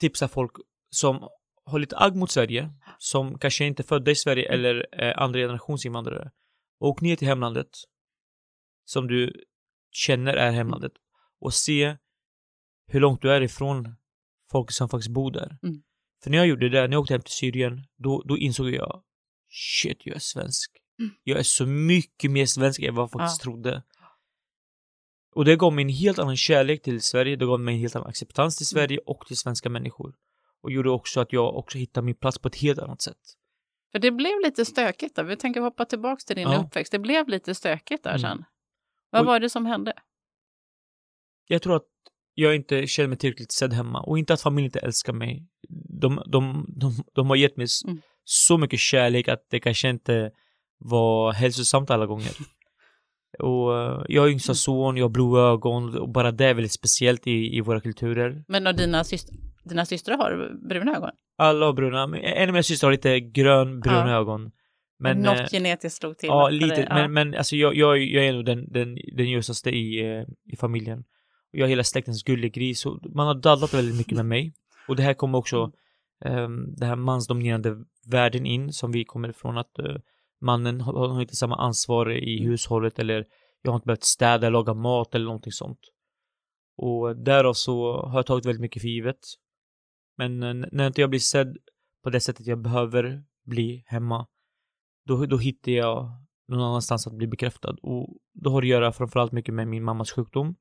[0.00, 0.52] tipsa folk
[0.90, 1.28] som
[1.64, 4.60] har lite agg mot Sverige, som kanske inte är födda i Sverige Mm.
[4.60, 6.30] eller är andra generations invandrare,
[6.80, 7.68] åk ner till hemlandet,
[8.84, 9.44] som du
[9.90, 10.92] känner är hemlandet,
[11.40, 11.96] och se
[12.86, 13.94] hur långt du är ifrån
[14.50, 15.58] folk som faktiskt bor där.
[15.62, 15.82] Mm.
[16.22, 19.02] För när jag gjorde det, när jag åkte hem till Syrien, då, då insåg jag,
[19.48, 20.70] shit, jag är svensk.
[20.98, 21.10] Mm.
[21.24, 23.44] Jag är så mycket mer svensk än vad jag faktiskt Ja.
[23.44, 23.82] trodde.
[25.34, 27.96] Och det gav mig en helt annan kärlek till Sverige, det gav mig en helt
[27.96, 28.86] annan acceptans till Mm.
[28.88, 30.14] Sverige och till svenska människor.
[30.62, 33.18] Och gjorde också att jag också hittade min plats på ett helt annat sätt.
[33.92, 35.24] För det blev lite stökigt där.
[35.24, 36.64] Vi tänker hoppa tillbaka till din Ja.
[36.66, 36.92] uppväxt.
[36.92, 38.20] Det blev lite stökigt där Mm.
[38.20, 38.44] sen.
[39.10, 39.92] Vad Och- var det som hände?
[41.46, 41.86] Jag tror att
[42.34, 45.46] jag inte känner mig tillräckligt sedd hemma och inte att familjen inte älskar mig.
[46.00, 48.00] De, de, de, de har gett mig Mm.
[48.24, 50.30] så mycket kärlek att det kanske inte
[50.78, 52.32] var hälsosamt alla gånger.
[53.40, 54.56] Och eh, jag är yngsta Mm.
[54.56, 58.44] son, jag har blåa ögon och bara det är väldigt speciellt i, i våra kulturer.
[58.48, 59.32] Men och dina, syst-
[59.64, 61.10] dina systrar har bruna ögon?
[61.38, 64.16] Alla har bruna, men en av mina systrar har lite grön, bruna Ja.
[64.16, 64.50] ögon.
[65.00, 66.26] Men, Något eh, genetiskt slog till?
[66.28, 66.86] Ja, lite.
[66.90, 66.94] ja.
[66.94, 70.56] Men, men alltså jag, jag, jag är nog den, den, den ljusaste i, eh, i
[70.56, 71.04] familjen.
[71.50, 72.86] Jag är hela släktens gullegris.
[72.86, 74.52] Och man har dallat väldigt mycket med mig.
[74.88, 75.72] Och det här kommer också
[76.24, 77.76] um, den här mansdominerande
[78.10, 79.96] världen in som vi kommer ifrån att eh,
[80.40, 82.50] mannen har, har inte samma ansvar i Mm.
[82.50, 83.26] hushållet eller
[83.62, 85.80] jag har inte behövt städa, laga mat eller någonting sånt.
[86.76, 89.18] Och därav så har jag tagit väldigt mycket för givet.
[90.16, 91.56] Men eh, när inte jag blir sedd
[92.04, 94.26] på det sättet jag behöver bli hemma,
[95.06, 96.10] då, då hittar jag
[96.48, 97.76] någon annanstans att bli bekräftad.
[97.82, 100.54] Och då har det att göra framförallt mycket med min mammas sjukdom.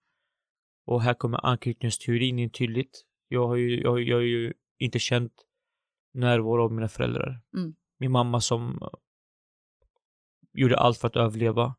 [0.86, 3.04] Och här kommer anknytningsteorin in tydligt.
[3.28, 5.34] Jag har ju, jag, jag har ju inte känt
[6.14, 7.42] närvaro av mina föräldrar.
[7.58, 7.76] Mm.
[8.00, 8.90] Min mamma som
[10.62, 11.76] gjorde allt för att överleva.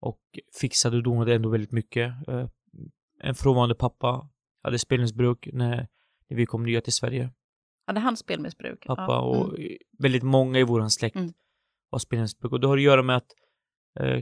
[0.00, 0.20] Och
[0.60, 2.28] fixade och donade ändå väldigt mycket.
[2.28, 2.48] Eh,
[3.20, 4.28] En frånvarande pappa
[4.62, 5.88] hade spelmissbruk när,
[6.28, 7.30] när vi kom nya till Sverige.
[7.86, 8.86] Hade han spelmissbruk?
[8.86, 9.20] Pappa Ja.
[9.20, 9.76] och Mm.
[9.98, 11.32] väldigt många i våran släkt Mm.
[11.90, 12.52] har spelmissbruk.
[12.52, 13.26] Och det har att göra med att
[14.00, 14.20] eh,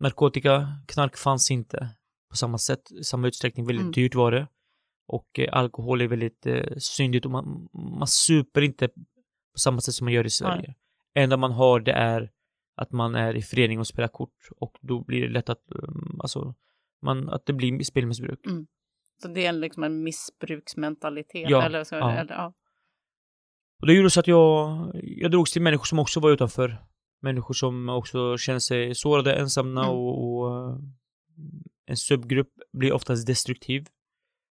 [0.00, 1.88] narkotika, knark fanns inte
[2.30, 3.66] på samma sätt, samma utsträckning.
[3.66, 3.92] Väldigt Mm.
[3.92, 4.48] dyrt var det.
[5.06, 9.94] Och eh, alkohol är väldigt eh, syndigt och man, man super inte på samma sätt
[9.94, 10.74] som man gör i Sverige.
[11.14, 12.30] enda man har det är
[12.76, 16.20] att man är i förening och spelar kort och då blir det lätt att, um,
[16.20, 16.54] alltså,
[17.02, 18.40] man, att det blir spelmissbruk.
[19.22, 21.50] Så det är liksom en missbruksmentalitet?
[21.50, 22.12] Ja, Eller så, ja.
[22.12, 22.54] Eller, ja.
[23.80, 26.84] Och det gjorde så att jag, jag drogs till människor som också var utanför.
[27.22, 29.96] Människor som också känner sig sårade, ensamma Mm.
[29.96, 30.78] och, och eh,
[31.86, 33.86] en subgrupp blir oftast destruktiv.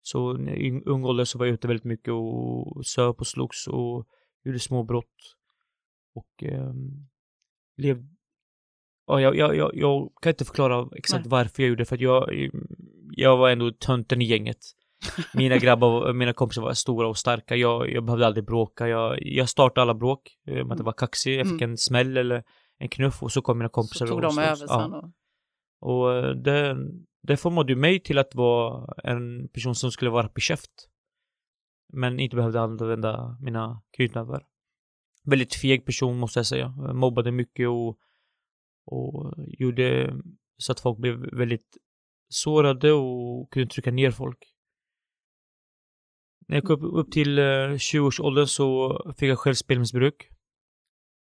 [0.02, 4.06] Så i ung ålder så var jag ute väldigt mycket och söp och slogs och
[4.44, 5.36] gjorde små brott.
[6.14, 6.72] Och eh,
[7.80, 8.06] levde...
[9.06, 11.30] Ja, jag, jag, jag, jag kan inte förklara exakt Nej.
[11.30, 12.30] varför jag gjorde det, för att jag,
[13.16, 14.58] jag var ändå tönten i gänget.
[15.34, 17.56] Mina grabbar, mina kompisar var stora och starka.
[17.56, 18.88] Jag, jag behövde aldrig bråka.
[18.88, 20.20] Jag, jag startade alla bråk.
[20.46, 21.38] eh, Med att jag var kaxig.
[21.40, 22.42] Jag fick en smäll eller
[22.78, 24.46] en knuff och så kom mina Så kompisar tog och de slogs.
[24.62, 24.80] över Ja.
[24.82, 24.94] sen?
[24.94, 25.10] Och,
[26.04, 26.76] Och eh, det,
[27.22, 30.70] det formade ju mig till att vara en person som skulle vara i käft.
[31.92, 34.42] Men inte behövde använda mina knytnävar.
[35.22, 36.68] Väldigt feg person måste jag säga.
[36.94, 37.98] Mobbade mycket och,
[38.86, 40.16] och gjorde
[40.56, 41.76] så att folk blev väldigt
[42.28, 44.38] sårade och kunde trycka ner folk.
[46.48, 50.28] När jag kom upp, till eh, 20-årsåldern så fick jag själv spelmissbruk.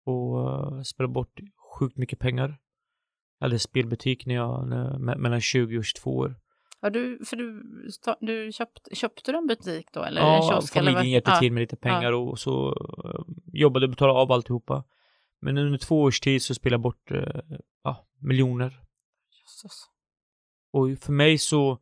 [0.05, 1.41] Och eh, spelade bort
[1.79, 2.59] sjukt mycket pengar.
[3.39, 6.37] Jag hade spelbutik när jag, när, mellan 20 och 22 år
[6.81, 7.63] ja, du, för du,
[8.21, 10.03] du köpt, köpte du en butik då?
[10.03, 10.77] Eller en Ja, kiosk?
[10.77, 11.39] eller familjen hjälpte ja.
[11.39, 14.85] till med lite pengar och så uh, jobbade och betalade av alltihopa.
[15.41, 18.81] Men under två års tid så spelade jag bort uh, ja, miljoner.
[19.41, 19.85] Jösses.
[20.73, 21.79] Och för mig så...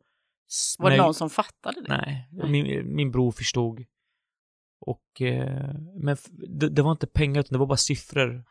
[0.79, 1.87] Var det någon som fattade det?
[1.87, 2.49] Nej, Nej.
[2.49, 3.85] Min, min bror förstod.
[4.79, 8.43] Och, eh, men det, det var inte pengar utan det var bara siffror.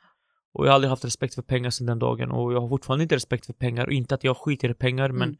[0.53, 3.03] Och jag har aldrig haft respekt för pengar sedan den dagen och jag har fortfarande
[3.03, 3.87] inte respekt för pengar.
[3.87, 5.37] Och inte att jag skiter i pengar men Mm.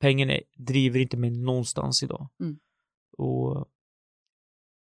[0.00, 2.28] Pengarna driver inte mig någonstans idag.
[2.40, 2.58] Mm.
[3.18, 3.68] Och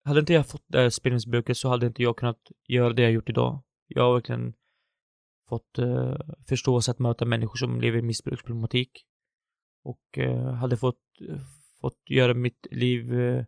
[0.04, 3.12] hade inte jag fått det här spelmissbruket så hade inte jag kunnat göra det jag
[3.12, 3.62] gjort idag.
[3.86, 4.54] Jag har verkligen
[5.48, 6.16] fått eh,
[6.48, 9.06] förståelse att möta människor som lever i missbruksproblematik.
[9.84, 11.00] Och eh, hade fått,
[11.80, 13.44] fått göra mitt liv, eh,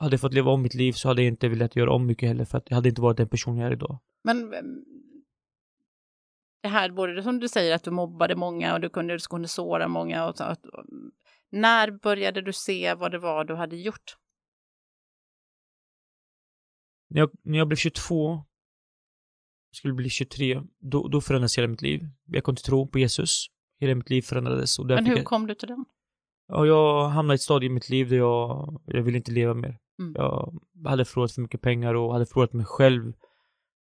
[0.00, 2.44] hade fått leva om mitt liv så hade jag inte velat göra om mycket heller
[2.44, 3.98] för att jag hade inte varit den person jag är idag.
[4.24, 4.84] Men mm,
[6.66, 9.48] det här, både som du säger att du mobbade många och du kunde, du kunde
[9.48, 10.26] såra många.
[10.26, 10.64] Och så, att,
[11.50, 14.16] när började du se vad det var du hade gjort?
[17.10, 18.44] När jag, när jag blev 22,
[19.72, 22.00] skulle bli 23, då, då förändrades hela mitt liv.
[22.26, 23.46] Jag kom till tro på Jesus.
[23.80, 24.78] Hela mitt liv förändrades.
[24.78, 25.84] Och Men hur jag, kom du till den?
[26.48, 29.54] ja, jag hamnade i ett stadie i mitt liv där jag, jag ville inte leva
[29.54, 29.78] mer.
[29.98, 30.12] Mm.
[30.14, 33.12] Jag hade förlorat för mycket pengar och hade förlorat mig själv.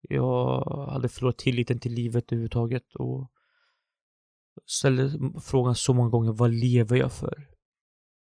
[0.01, 3.31] Jag hade förlorat tilliten till livet överhuvudtaget och
[4.67, 7.49] ställde frågan så många gånger, vad lever jag för?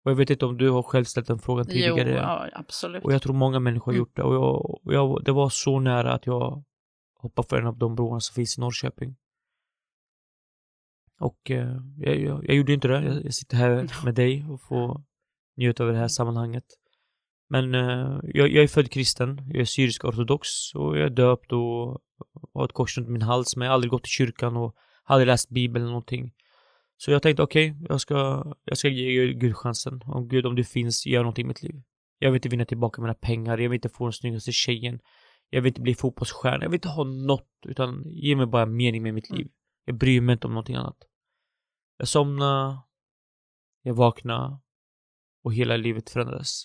[0.03, 2.09] Och jag vet inte om du har själv ställt den frågan tidigare.
[2.09, 3.03] Jo, ja, absolut.
[3.03, 3.99] Och jag tror många människor har Mm.
[3.99, 4.23] gjort det.
[4.23, 6.63] Och jag, och jag, det var så nära att jag
[7.19, 9.15] hoppade för en av de broarna som finns i Norrköping.
[11.19, 13.03] Och eh, jag, jag, jag gjorde inte det.
[13.05, 15.03] Jag, jag sitter här med dig och får
[15.57, 16.65] njuta av det här sammanhanget.
[17.49, 19.41] Men eh, jag, jag är född kristen.
[19.47, 22.01] Jag är syrisk ortodox och jag är döpt och
[22.53, 23.55] har ett kors runt min hals.
[23.55, 26.33] Men jag har aldrig gått till kyrkan och aldrig läst bibeln eller någonting.
[26.97, 30.01] Så jag tänkte okej, jag, ska, jag ska ge Gud chansen.
[30.05, 31.81] Om Gud, om du finns, gör någonting i mitt liv.
[32.19, 34.99] Jag vill inte vinna tillbaka mina pengar, jag vill inte få den snyggaste tjejen.
[35.49, 39.03] Jag vill inte bli fotbollsstjärna, jag vill inte ha något, utan ge mig bara mening
[39.03, 39.47] med mitt liv.
[39.85, 40.97] Jag bryr mig inte om någonting annat.
[41.97, 42.77] Jag somnade,
[43.81, 44.59] jag vaknade
[45.43, 46.63] och hela livet förändrades.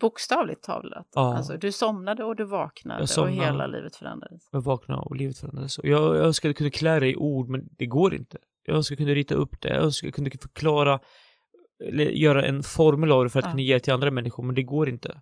[0.00, 1.08] Bokstavligt talat.
[1.14, 1.36] Ja.
[1.36, 4.48] Alltså, du somnade och du vaknade och hela livet förändrades.
[4.52, 5.78] Jag vaknade och livet förändrades.
[5.78, 8.38] Och jag, jag jag kunde klä det i ord, men det går inte.
[8.62, 11.00] Jag önskar jag kunde rita upp det, jag önskar jag kunde förklara
[11.84, 13.50] eller göra en formel av det för att Ja.
[13.50, 15.20] kunna ge till andra människor, men det går inte.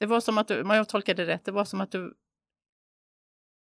[0.00, 2.14] Det var som att du, om jag tolkade det rätt, det var som att du,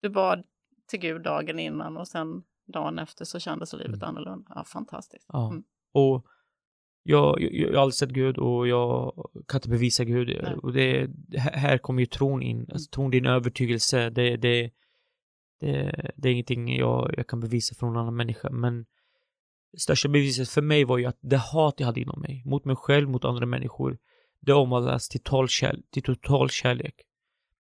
[0.02, 0.44] du bad
[0.88, 4.04] till Gud dagen innan och sen dagen efter så kändes livet Mm.
[4.10, 4.52] annorlunda.
[4.56, 5.26] Ja, fantastiskt.
[5.34, 5.50] Ja.
[5.52, 5.64] Mm.
[5.94, 6.26] Och
[7.08, 9.14] jag, jag, jag har aldrig sett Gud och jag
[9.48, 10.40] kan inte bevisa Gud.
[10.44, 10.56] Nej.
[10.56, 12.68] Och det, här- kommer ju tron in.
[12.72, 14.10] Alltså, tron, din övertygelse.
[14.10, 14.72] Det, det,
[15.60, 18.50] det, det är ingenting jag, jag kan bevisa för någon annan människa.
[18.50, 18.86] Men
[19.78, 22.76] största beviset för mig var ju att det hat jag hade inom mig, mot mig
[22.76, 23.98] själv, mot andra människor,
[24.42, 25.22] det omvandlades till,
[25.92, 26.96] till total kärlek.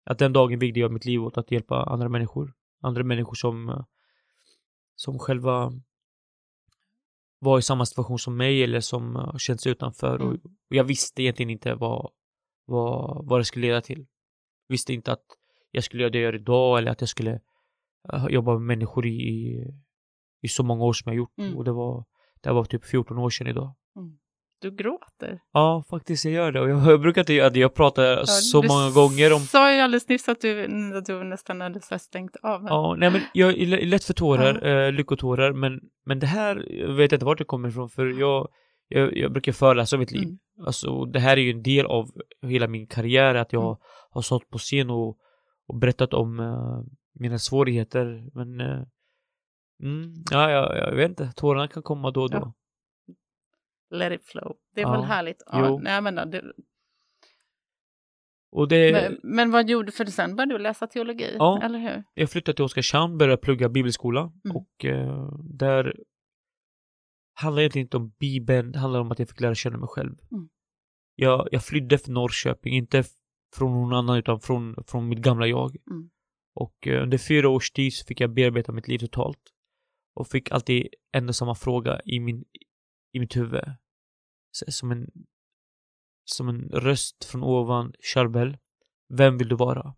[0.04, 2.52] Att den dagen vigde jag mitt liv åt att hjälpa andra människor.
[2.82, 3.84] Andra människor som,
[4.94, 5.72] som själva
[7.38, 10.18] var i samma situation som mig eller som känt sig utanför.
[10.18, 10.40] Och, Mm.
[10.44, 12.10] och jag visste egentligen inte vad,
[12.66, 14.06] vad, vad det skulle leda till.
[14.68, 15.24] Visste inte att
[15.70, 17.40] jag skulle göra det jag gör idag eller att jag skulle
[18.14, 19.64] uh, jobba med människor i,
[20.42, 21.38] i, så många år som jag gjort.
[21.38, 21.56] Mm.
[21.56, 22.04] Och det var,
[22.42, 23.74] det var typ 14 år sedan idag.
[24.60, 25.40] Du gråter.
[25.52, 26.60] Ja, faktiskt jag gör det.
[26.60, 27.60] Och jag, jag brukar inte göra det.
[27.60, 29.40] Jag pratar Ja, så du många gånger om...
[29.40, 30.64] sa ju alldeles nyss att du,
[30.98, 32.62] att du nästan hade stängt av.
[32.62, 32.68] här.
[32.68, 36.66] Ja, nej men jag är lä- lätt för tårar, eh, lyckotårar, men, men det här,
[36.70, 38.48] jag vet inte vart det kommer ifrån, för jag,
[38.88, 40.22] jag, jag brukar föreläsa om mitt liv.
[40.24, 40.38] Mm.
[40.66, 42.10] Alltså, det här är ju en del av
[42.42, 43.76] hela min karriär, att jag Mm.
[44.10, 45.16] har stått på scen och,
[45.68, 46.80] och berättat om eh,
[47.20, 48.82] mina svårigheter, men eh,
[49.82, 52.36] mm, ja, jag, jag vet inte, tårarna kan komma då och då.
[52.38, 52.52] Ja.
[53.90, 54.56] Let it flow.
[54.74, 55.42] Det är Ja, väl härligt.
[55.46, 56.52] Ja, nej, men, det,
[58.50, 59.92] Och det, men, men vad gjorde du?
[59.92, 61.60] För sen började du läsa teologi, Ja.
[61.62, 62.04] eller hur?
[62.14, 64.56] jag flyttade till Oskarshamn, började plugga bibelskola Mm.
[64.56, 65.96] och eh, där
[67.34, 70.14] handlar egentligen inte om bibeln, det handlar om att jag fick lära känna mig själv.
[70.32, 70.48] Mm.
[71.14, 73.04] Jag, jag flydde för Norrköping, inte
[73.56, 75.76] från någon annan utan från, från mitt gamla jag.
[75.90, 76.10] Mm.
[76.54, 79.40] Och eh, under fyra års tid så fick jag bearbeta mitt liv totalt.
[80.14, 82.44] Och fick alltid en och samma fråga i, min,
[83.18, 83.64] i mitt huvud.
[84.52, 85.10] Så, som en
[86.24, 88.56] som en röst från ovan, Charbel.
[89.08, 89.94] Vem vill du vara?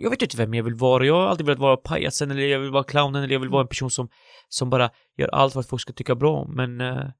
[0.00, 1.06] Jag vet inte vem jag vill vara.
[1.06, 3.62] Jag har alltid velat vara pajasen eller jag vill vara clownen eller jag vill vara
[3.62, 4.08] en person som,
[4.48, 6.54] som bara gör allt för att folk ska tycka bra om.
[6.54, 7.10] Men eh,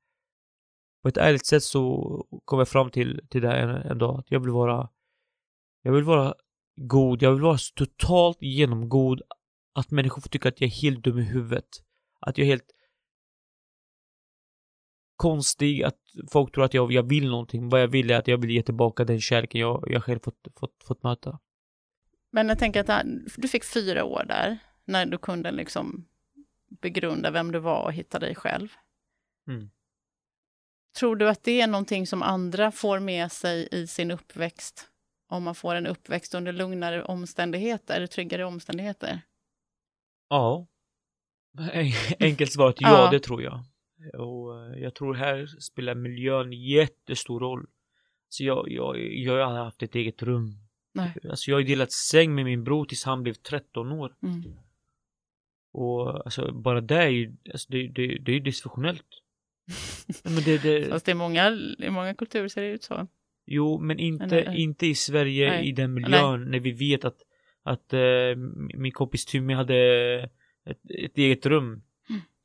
[1.02, 4.18] på ett ärligt sätt så kom jag fram till, till det här en, en dag.
[4.18, 4.88] Att jag vill vara
[5.82, 6.34] jag vill vara
[6.76, 7.22] god.
[7.22, 9.22] Jag vill vara så totalt genomgod
[9.74, 11.68] att människor får tycka att jag är helt dum i huvudet.
[12.20, 12.70] Att jag är helt
[15.30, 15.98] konstig, att
[16.32, 17.68] folk tror att jag, jag vill någonting.
[17.68, 20.48] Vad jag vill är att jag vill ge tillbaka den kärleken jag, jag själv fått,
[20.60, 21.38] fått, fått möta.
[22.32, 23.04] Men jag tänker att
[23.36, 26.08] du fick fyra år där, när du kunde liksom
[26.80, 28.68] begrunda vem du var och hitta dig själv.
[29.48, 29.70] Mm.
[30.98, 34.88] Tror du att det är någonting som andra får med sig i sin uppväxt?
[35.28, 39.20] Om man får en uppväxt under lugnare omständigheter, tryggare omständigheter?
[40.28, 40.66] Ja.
[41.72, 43.10] En- Enkelt svaret ja, Ja.
[43.10, 43.60] det tror jag.
[44.12, 47.66] Och eh, jag tror här spelar miljön jättestor roll.
[48.28, 50.58] Så jag, jag, jag har haft ett eget rum.
[50.94, 51.14] Nej.
[51.30, 54.14] Alltså jag har delat säng med min bror tills han blev 13 år.
[54.22, 54.42] Mm.
[55.72, 59.06] Och alltså bara det är ju, alltså det, det, det är ju dysfunktionellt.
[60.24, 63.06] Men det, det, Fast i många, i många kulturer ser det ut så.
[63.46, 64.62] jo, men inte, Nej, nej.
[64.62, 65.68] inte i Sverige Nej.
[65.68, 67.18] i den miljön när vi vet att,
[67.62, 68.36] att eh,
[68.74, 69.76] min kompis Timmy hade
[70.64, 71.82] ett, ett eget rum.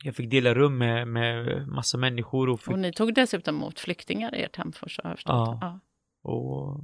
[0.01, 0.07] Mm.
[0.07, 3.79] Jag fick dela rum med, med massa människor och, fick, Och ni tog dessutom emot
[3.79, 5.33] flyktingar i ert hem först, har jag förstått.
[5.33, 5.57] Ja.
[5.61, 5.79] Ja.
[6.21, 6.83] och,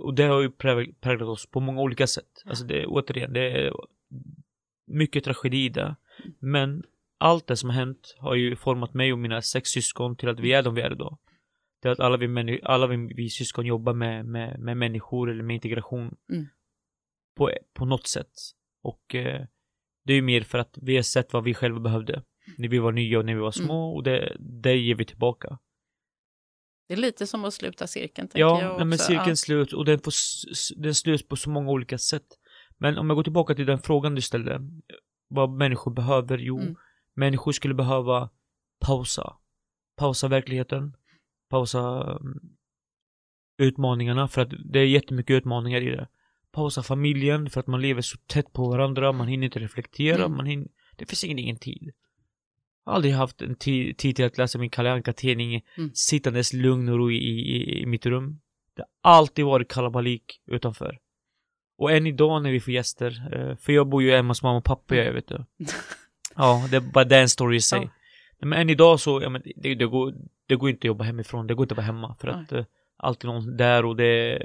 [0.00, 2.42] och det har ju präg- präglat oss på många olika sätt.
[2.44, 3.72] Alltså det, återigen, det är
[4.86, 5.96] mycket tragedi där.
[6.38, 6.82] Men
[7.18, 10.40] allt det som har hänt har ju format mig och mina sex syskon till att
[10.40, 11.18] vi är de vi är idag.
[11.82, 15.42] Det är att alla vi, alla vi, vi syskon jobbar med, med, med människor eller
[15.42, 16.16] med integration.
[16.32, 16.46] Mm.
[17.36, 18.32] På, på något sätt.
[18.82, 19.46] Och eh,
[20.04, 22.22] det är ju mer för att vi har sett vad vi själva behövde.
[22.58, 25.58] När vi var nya och när vi var små och det, det ger vi tillbaka.
[26.88, 28.84] Det är lite som att sluta cirkeln, Ja, jag också.
[28.84, 29.36] men cirkeln Ja.
[29.36, 30.12] slut och den, får,
[30.82, 32.26] den sluts på så många olika sätt.
[32.78, 34.60] Men om jag går tillbaka till den frågan du ställde.
[35.28, 36.38] Vad människor behöver?
[36.38, 36.74] Jo, Mm.
[37.14, 38.30] människor skulle behöva
[38.80, 39.36] pausa.
[39.96, 40.96] Pausa verkligheten.
[41.50, 42.40] Pausa mm,
[43.58, 46.08] utmaningarna för att det är jättemycket utmaningar i det.
[46.52, 50.36] Pausa familjen för att man lever så tätt på varandra, man hinner inte reflektera, Mm.
[50.36, 51.90] man hinner, det finns ingen, ingen tid.
[52.84, 55.90] Jag har aldrig haft en ti- tid till att läsa min Kalle Anka-tidning Mm.
[55.94, 58.40] sittandes lugn och ro i, i, i mitt rum.
[58.76, 60.98] Det har alltid varit kalabalik utanför.
[61.78, 64.58] Och än idag när vi får gäster, eh, för jag bor ju hemma hos mamma
[64.58, 65.44] och pappa, jag vet du.
[66.36, 67.78] Ja, det är bara den story i sig.
[67.78, 67.84] Ja.
[68.40, 70.14] Nej, Men än idag så, ja, men det, det, går,
[70.46, 72.42] det går inte att jobba hemifrån, det går inte att vara hemma för Nej.
[72.42, 72.64] att eh,
[72.96, 74.38] alltid någon där och det,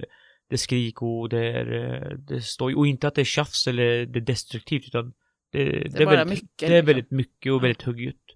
[0.50, 1.74] det är skrik och det är,
[2.12, 5.14] eh, det står, och inte att det är tjafs eller det är destruktivt utan
[5.52, 6.86] det, det, är bara väldigt, mycket, det är liksom.
[6.86, 8.27] väldigt mycket och väldigt högljutt.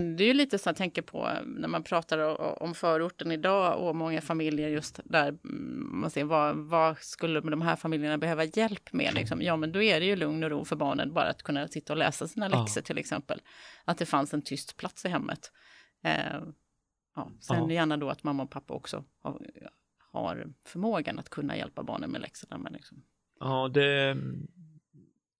[0.00, 2.18] Men det är ju lite så jag tänker på eh, när man pratar
[2.62, 7.62] om förorten idag och många familjer just där mm, man ser vad, vad skulle de
[7.62, 9.42] här familjerna behöva hjälp med liksom?
[9.42, 11.92] Ja, men då är det ju lugn och ro för barnen bara att kunna sitta
[11.92, 12.60] och läsa sina Ja.
[12.60, 13.40] läxor till exempel.
[13.84, 15.52] Att det fanns en tyst plats i hemmet.
[16.04, 16.42] Eh,
[17.16, 17.70] ja, sen Ja.
[17.72, 19.40] gärna då att mamma och pappa också har,
[20.12, 22.58] har förmågan att kunna hjälpa barnen med läxorna.
[22.58, 23.02] Men liksom,
[23.40, 24.14] Ja, det,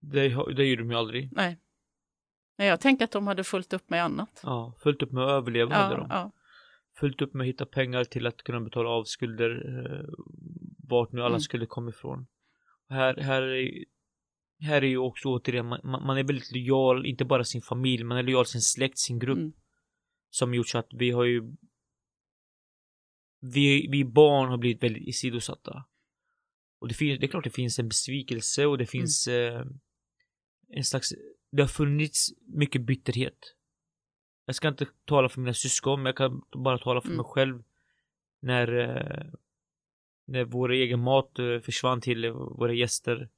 [0.00, 1.28] det, det gjorde de ju aldrig.
[1.32, 1.58] nej.
[2.56, 4.40] Nej, jag tänker att de hade fullt upp med annat.
[4.42, 6.06] Ja, fullt upp med att överleva hade Ja, de.
[6.10, 6.30] ja,
[7.00, 10.14] fullt upp med att hitta pengar till att kunna betala av skulder eh,
[10.88, 11.40] vart nu alla Mm.
[11.40, 12.26] skulle komma ifrån.
[12.88, 13.84] Här, här, är,
[14.60, 18.18] här är ju också återigen, man, man är väldigt lojal, inte bara sin familj, man
[18.18, 19.38] är lojal sin släkt, sin grupp.
[19.38, 19.52] Mm.
[20.30, 21.42] Som gjort så att vi har ju
[23.40, 25.84] vi, vi barn har blivit väldigt isidosatta.
[26.80, 29.66] Och det, finns, det är klart det finns en besvikelse och det finns eh,
[30.68, 31.12] en slags,
[31.54, 33.38] det har funnits mycket bitterhet.
[34.46, 37.16] Jag ska inte tala för mina syskon, men jag kan bara tala för Mm.
[37.16, 37.62] mig själv.
[38.40, 39.26] När, eh,
[40.26, 43.28] när vår egen mat eh, försvann till våra gäster.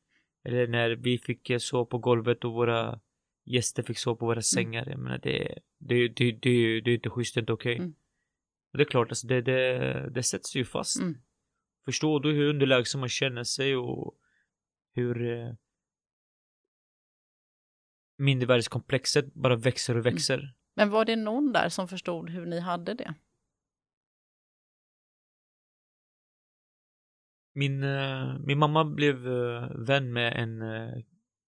[0.44, 3.00] Eller när vi fick eh, sova på golvet och våra
[3.44, 4.86] gäster fick sova på våra sängar.
[4.88, 7.76] Jag menar det, det, det, det, det är inte schysst, det är inte okej.
[7.76, 7.94] Mm.
[8.72, 11.00] Och det är klart, alltså det, det, det sätts ju fast.
[11.00, 11.14] Mm.
[11.84, 14.14] Förstår du hur underlägsen man känner sig och
[14.94, 15.56] hur
[18.16, 20.54] mindervärdeskomplexet bara växer och växer.
[20.74, 23.14] Men var det någon där som förstod hur ni hade det?
[27.54, 31.02] Min, eh, min mamma blev eh, vän med en eh,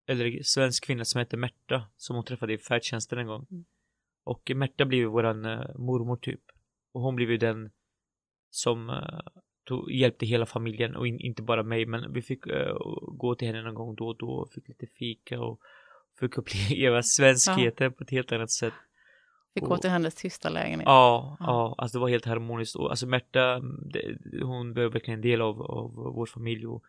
[0.07, 3.46] äldre svensk kvinna som hette Märta som hon träffade i färdtjänsten en gång.
[3.50, 3.64] Mm.
[4.24, 5.40] Och Märta blev ju våran
[5.78, 6.42] mormor typ.
[6.92, 7.70] Och hon blev ju den
[8.50, 8.90] som
[9.68, 12.76] tog, hjälpte hela familjen och in, inte bara mig men vi fick eh,
[13.18, 15.61] gå till henne någon gång då och då och fick lite fika och
[16.20, 18.74] fick uppleva svenskheten på ett helt annat sätt.
[19.54, 20.87] Fick Och- gå till hennes tysta lägenhet.
[20.87, 21.46] Ja, Ja.
[21.46, 22.76] ja, alltså det var helt harmoniskt.
[22.76, 23.61] Och alltså Märta,
[23.92, 26.83] det, hon var verkligen en del av, av vår familj och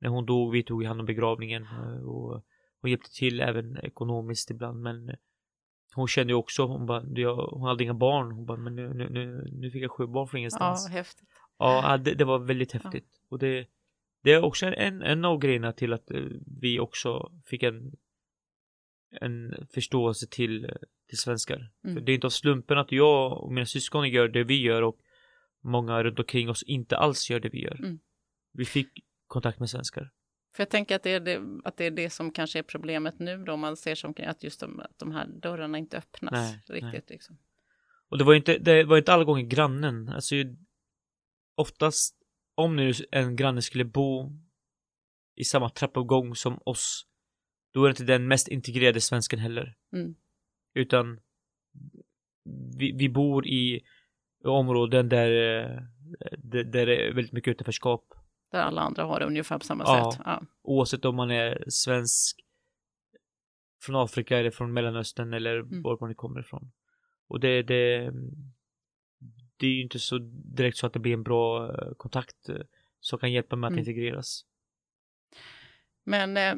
[0.00, 2.42] när hon dog, vi tog hand om begravningen eh, och
[2.80, 5.10] hon hjälpte till även ekonomiskt ibland men
[5.94, 8.74] hon kände ju också, hon bara, "Du, jag, hon hade inga barn, hon bara, men
[8.76, 10.88] nu, nu, nu, fick jag sju barn från ja ingenstans.
[10.88, 11.28] häftigt.
[11.58, 13.08] Ja, det, det var väldigt häftigt.
[13.28, 13.66] Och det,
[14.22, 16.20] det är också en, en av grejerna till att eh,
[16.60, 17.92] vi också fick en,
[19.20, 20.70] en förståelse till,
[21.08, 21.72] till svenskar.
[21.84, 21.96] Mm.
[21.96, 24.82] För det är inte av slumpen att jag och mina syskon gör det vi gör
[24.82, 24.98] och
[25.64, 27.78] många runt omkring oss inte alls gör det vi gör.
[27.78, 27.98] Mm.
[28.52, 28.88] Vi fick
[29.26, 30.10] kontakt med svenskar.
[30.56, 33.18] För jag tänker att det, är det, att det är det som kanske är problemet
[33.18, 36.62] nu då, man ser som att just de, att de här dörrarna inte öppnas Nej,
[36.68, 36.92] riktigt.
[36.92, 37.02] nej.
[37.08, 37.38] Liksom.
[38.08, 40.08] Och det var inte, det var inte alla gånger grannen.
[40.08, 40.34] Alltså
[41.54, 42.16] oftast
[42.54, 44.32] om nu en granne skulle bo
[45.36, 47.06] i samma trappuppgång som oss,
[47.76, 49.74] då är det inte den mest integrerade svensken heller.
[49.92, 50.14] Mm.
[50.74, 51.20] Utan
[52.78, 53.80] vi, vi bor i
[54.44, 55.80] områden där, eh,
[56.38, 58.04] där, där det är väldigt mycket utanförskap.
[58.52, 60.12] Där alla andra har det ungefär på samma Ja.
[60.12, 60.22] sätt.
[60.26, 60.42] Ja.
[60.62, 62.40] Oavsett om man är svensk
[63.82, 65.82] från Afrika eller från Mellanöstern eller Mm.
[65.82, 66.72] var man kommer ifrån.
[67.28, 68.10] Och det, det,
[69.56, 70.18] det är ju inte så
[70.56, 72.56] direkt så att det blir en bra eh, kontakt eh,
[73.00, 73.78] som kan hjälpa med att Mm.
[73.78, 74.44] integreras.
[76.04, 76.54] Men eh,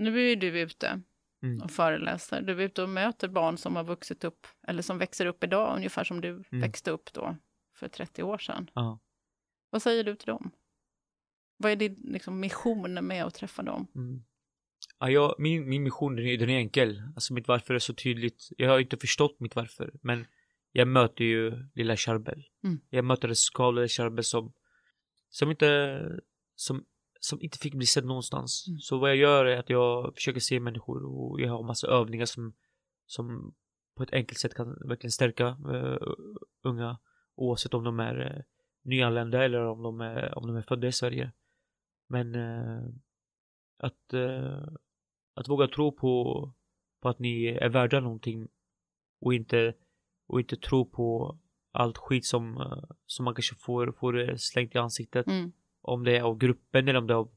[0.00, 1.02] nu är ju du ute
[1.42, 1.62] Mm.
[1.62, 2.42] och föreläser.
[2.42, 5.76] Du är ute och möter barn som har vuxit upp, eller som växer upp idag,
[5.76, 7.36] ungefär som du växte upp då
[7.76, 8.70] för 30 år sedan.
[8.74, 9.00] Ja.
[9.70, 10.50] Vad säger du till dem?
[11.56, 13.86] Vad är din liksom, mission med att träffa dem?
[13.94, 14.22] Mm.
[14.98, 17.02] Ja, jag, min, min mission den är, den är enkel.
[17.14, 18.48] Alltså mitt varför är så tydligt.
[18.56, 19.92] Jag har inte förstått mitt varför.
[20.02, 20.26] Men
[20.72, 22.44] jag möter ju lilla Charbel.
[22.64, 22.80] Mm.
[22.90, 24.52] Jag möter det skadade Charbel som,
[25.28, 26.00] som inte,
[26.54, 26.84] som,
[27.20, 28.68] som inte fick bli sedd någonstans.
[28.68, 28.78] Mm.
[28.78, 32.26] Så vad jag gör är att jag försöker se människor och jag har massa övningar
[32.26, 32.54] som,
[33.06, 33.54] som
[33.96, 35.98] på ett enkelt sätt kan verkligen stärka eh,
[36.62, 36.98] unga
[37.34, 38.42] oavsett om de är eh,
[38.82, 41.32] nyanlända eller om de är, om de är födda i Sverige.
[42.08, 42.82] Men eh,
[43.78, 44.14] att,
[45.34, 46.52] att våga tro på,
[47.00, 48.48] på att ni är värda någonting
[49.20, 49.74] och inte,
[50.26, 51.38] och inte tro på
[51.72, 52.74] allt skit som,
[53.06, 55.26] som man kanske får, får slängt i ansiktet.
[55.26, 55.52] Mm.
[55.80, 57.32] Om det är av gruppen eller om det är av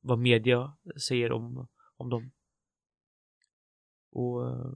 [0.00, 0.76] vad media
[1.08, 2.30] säger om, om dem.
[4.12, 4.72] Och eh,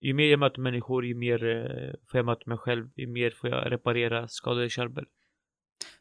[0.00, 3.30] ju mer jag möter människor, ju mer eh, får jag möta mig själv, ju mer
[3.30, 5.06] får jag reparera skadade kärl.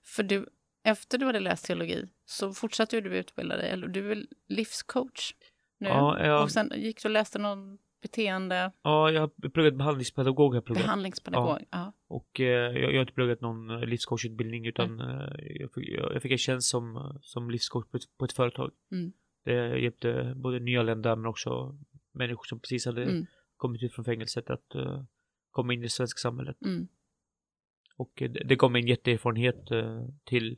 [0.03, 0.49] För du,
[0.83, 5.33] efter du hade läst teologi så fortsatte du utbilda dig, eller du är livscoach
[5.77, 5.87] nu.
[5.87, 10.55] Ja, jag, Och sen gick du och läste någon beteende, ja, jag har pluggat behandlingspedagog.
[10.55, 10.83] Jag pluggat.
[10.83, 11.59] behandlingspedagog.
[11.71, 11.93] Ja.
[12.07, 16.15] Och eh, jag, jag har inte pluggat någon eh, livscoachutbildning utan eh, jag, fick, jag,
[16.15, 18.71] jag fick en tjänst som, eh, som livscoach på ett, på ett företag.
[18.91, 19.13] Mm.
[19.45, 21.77] Det hjälpte både nyanlända men också
[22.11, 23.25] människor som precis hade Mm.
[23.57, 25.03] kommit ut från fängelset att eh,
[25.51, 26.57] komma in i det svenska samhället.
[26.65, 26.87] Mm.
[27.97, 30.57] Och det, det gav mig en jätteerfarenhet eh, till,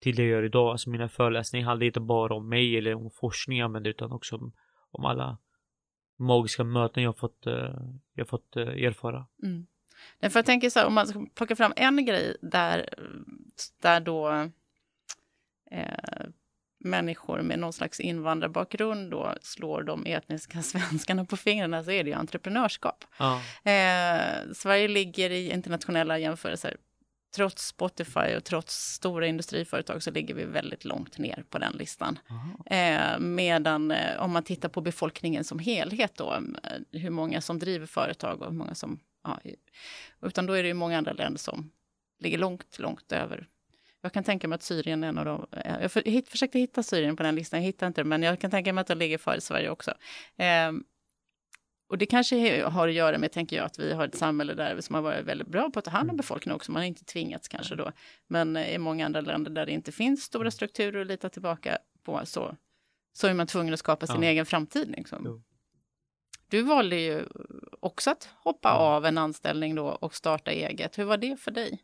[0.00, 0.70] till det jag gör idag.
[0.70, 4.36] Alltså mina föreläsningar handlar inte bara om mig eller om forskning jag använder utan också
[4.36, 4.52] om,
[4.90, 5.38] om alla
[6.16, 7.74] magiska möten jag fått, eh,
[8.14, 9.26] jag fått eh, erfara.
[9.42, 9.66] Mm.
[10.18, 12.88] Därför jag tänker så här, om man ska plocka fram en grej där,
[13.82, 14.48] där då
[15.70, 16.26] eh,
[16.84, 22.10] människor med någon slags invandrarbakgrund då slår de etniska svenskarna på fingrarna så är det
[22.10, 23.04] ju entreprenörskap.
[23.18, 23.40] Ja,
[23.70, 26.76] Eh, Sverige ligger i internationella jämförelser.
[27.34, 32.18] Trots Spotify och trots stora industriföretag så ligger vi väldigt långt ner på den listan.
[32.66, 37.58] Eh, medan eh, om man tittar på befolkningen som helhet då, eh, hur många som
[37.58, 39.00] driver företag och hur många som...
[39.24, 39.40] Ja,
[40.22, 41.70] utan då är det ju många andra länder som
[42.20, 43.48] ligger långt, långt över.
[44.00, 45.46] Jag kan tänka mig att Syrien är en av de...
[45.52, 48.40] eh, Jag för, försökte hitta Syrien på den listan, jag hittade inte det, men jag
[48.40, 49.90] kan tänka mig att de ligger före Sverige också.
[50.36, 50.72] Eh,
[51.88, 54.80] och det kanske har att göra med, tänker jag, att vi har ett samhälle där
[54.80, 56.72] som har varit väldigt bra på att ta hand om befolkningen också.
[56.72, 57.92] Man har inte tvingats kanske då.
[58.28, 61.78] Men eh, i många andra länder där det inte finns stora strukturer att lita tillbaka
[62.04, 62.56] på så,
[63.12, 64.28] så är man tvungen att skapa sin Ja.
[64.28, 64.94] egen framtid.
[64.96, 65.22] Liksom.
[65.24, 65.42] Jo.
[66.48, 67.22] Du valde ju
[67.80, 68.74] också att hoppa Ja.
[68.74, 70.98] av en anställning då och starta eget.
[70.98, 71.82] Hur var det för dig?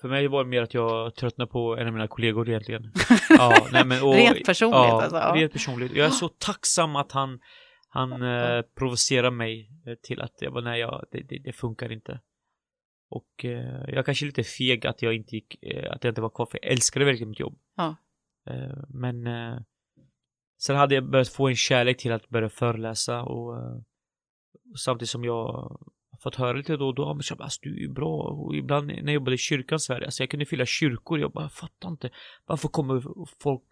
[0.00, 2.92] För mig var det mer att jag tröttnade på en av mina kollegor egentligen.
[3.30, 5.16] Ja, nej men, och, Rent personligt ja, alltså?
[5.16, 5.32] Ja.
[5.36, 5.92] rent personligt.
[5.92, 7.40] Jag är så tacksam att han,
[7.96, 11.92] han eh, provocerar mig eh, till att jag bara, nej, jag, det, det, det funkar
[11.92, 12.20] inte.
[13.08, 16.20] Och eh, jag kanske är lite feg att jag inte gick, eh, att jag inte
[16.20, 17.58] var kvar, för jag älskade verkligen mitt jobb.
[17.76, 17.96] Ja.
[18.46, 19.58] Eh, men eh,
[20.58, 23.56] sen hade jag börjat få en kärlek till att börja föreläsa och,
[24.72, 25.78] och samtidigt som jag
[26.22, 28.56] fått höra lite då och då, "Ja, men Shabba, alltså, du är ju bra och
[28.56, 31.44] ibland när jag jobbade i kyrkan i Sverige, alltså jag kunde fylla kyrkor, jag bara
[31.44, 32.10] jag fattar inte,
[32.46, 33.02] varför kommer
[33.42, 33.62] folk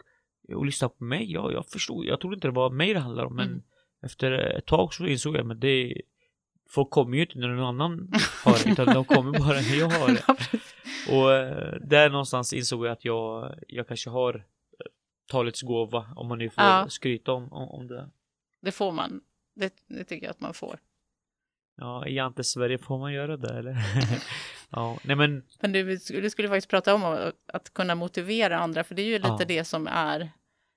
[0.54, 1.32] och lyssnar på mig?
[1.32, 3.62] Ja, jag förstod, jag trodde inte det var mig det handlar om, men Mm.
[4.04, 6.02] Efter ett tag så insåg jag, men det
[6.68, 8.12] Folk kommer ju inte när någon annan
[8.44, 10.24] har det, utan de kommer bara när jag har det.
[11.16, 14.40] Och eh, där någonstans insåg jag att jag, jag kanske har eh,
[15.30, 16.86] talets gåva, om man nu får Ja.
[16.88, 18.08] skryta om, om, om det.
[18.62, 19.20] Det får man.
[19.56, 20.78] Det, det tycker jag att man får.
[21.76, 23.76] Ja, i Ante Sverige får man göra det eller?
[24.70, 28.84] ja, nej men, Men du, du skulle faktiskt prata om att- att kunna motivera andra,
[28.84, 29.44] för det är ju lite Ja.
[29.48, 30.30] det som är,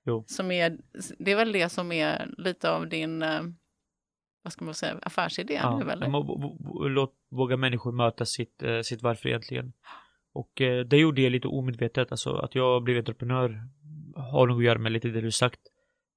[0.08, 0.24] Jo.
[0.26, 0.78] som är,
[1.18, 3.42] det är väl det som är lite av din, eh,
[4.42, 6.88] vad ska man säga, affärsidé ja, nu eller?
[6.88, 9.72] låt våga människor möta sitt, eh, sitt varför egentligen.
[10.32, 13.62] Och eh, det gjorde jag lite omedvetet, alltså att jag blev entreprenör
[14.16, 15.60] har nog att göra med lite det du sagt.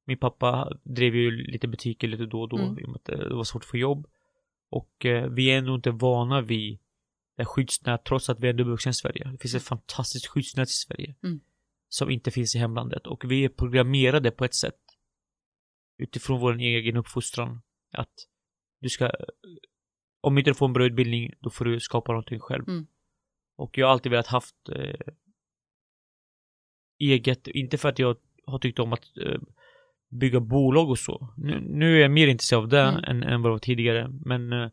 [0.06, 2.80] Min pappa drev ju lite butiker lite då och då, Mm.
[2.80, 4.08] i och med att det var svårt att få jobb.
[4.70, 6.80] Och eh, vi är nog inte vana vid
[7.38, 9.30] det skyddsnät, trots att vi är dubbelvuxna i Sverige.
[9.32, 11.16] Det finns ett fantastiskt skyddsnät i Sverige.
[11.24, 11.39] Mm.
[11.94, 13.08] Som inte finns i hemlandet.
[13.08, 14.80] Och vi är programmerade på ett sätt.
[15.98, 17.62] Utifrån vår egen uppfostran.
[17.94, 18.14] Att
[18.80, 19.12] du ska,
[20.22, 22.70] om inte du får en bra utbildning, då får du skapa någonting själv.
[22.70, 22.88] Mm.
[23.58, 25.14] Och jag har alltid velat haft eh,
[27.00, 29.42] eget, inte för att jag har tyckt om att eh,
[30.10, 31.34] bygga bolag och så.
[31.38, 33.04] Nu, nu är jag mer intresserad av det Mm.
[33.04, 34.70] än, än vad jag var tidigare, men eh,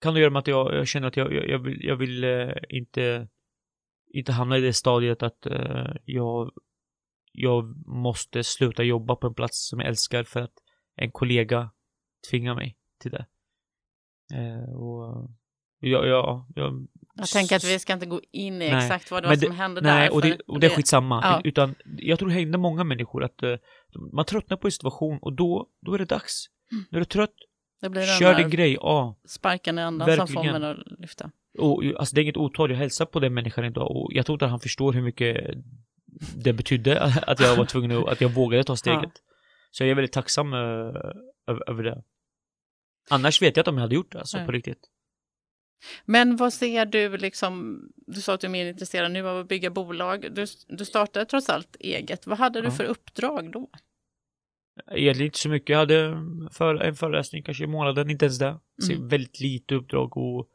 [0.00, 2.24] kan det göra med att jag, jag känner att jag, jag, jag vill, jag vill
[2.24, 3.28] eh, inte,
[4.18, 6.50] inte hamna i det stadiet att eh, jag,
[7.32, 10.54] jag måste sluta jobba på en plats som jag älskar för att
[10.96, 11.70] en kollega
[12.30, 13.26] tvingar mig till det.
[14.34, 15.30] Eh, och
[15.80, 19.22] jag, jag, jag, Jag tänker att vi ska inte gå in i Nej, exakt vad
[19.22, 20.14] det var som det- hände Nej, där.
[20.14, 21.20] och det, och det är skitsamma.
[21.22, 21.40] Ja.
[21.44, 23.54] Utan jag tror det händer många människor att eh,
[24.12, 26.46] man tröttnar på en situation och då, då är det dags.
[26.72, 26.84] Mm.
[26.90, 27.34] När du är trött,
[27.80, 29.16] Det blir Kör din grej, ja.
[29.28, 31.30] sparken i andan som får mig att lyfta.
[31.58, 34.34] Och, alltså det är inget otal, jag hälsar på den människan idag och jag tror
[34.34, 35.54] inte att han förstår hur mycket
[36.36, 39.12] det betydde att jag var tvungen att, att jag vågade ta steget.
[39.70, 40.58] Så jag är väldigt tacksam eh,
[41.48, 42.02] över, över det.
[43.10, 44.46] Annars vet jag inte om jag hade gjort det, alltså Nej.
[44.46, 44.90] på riktigt.
[46.04, 49.48] Men vad ser du liksom, du sa att du är mer intresserad nu av att
[49.48, 50.26] bygga bolag.
[50.34, 52.26] Du, du startade trots allt eget.
[52.26, 52.70] Vad hade du Ja.
[52.72, 53.70] för uppdrag då?
[54.90, 55.68] Egentligen inte så mycket.
[55.68, 56.16] Jag hade
[56.52, 58.58] för, en föreläsning kanske i månaden, inte ens det.
[58.82, 59.08] Så Mm.
[59.08, 60.48] väldigt lite uppdrag och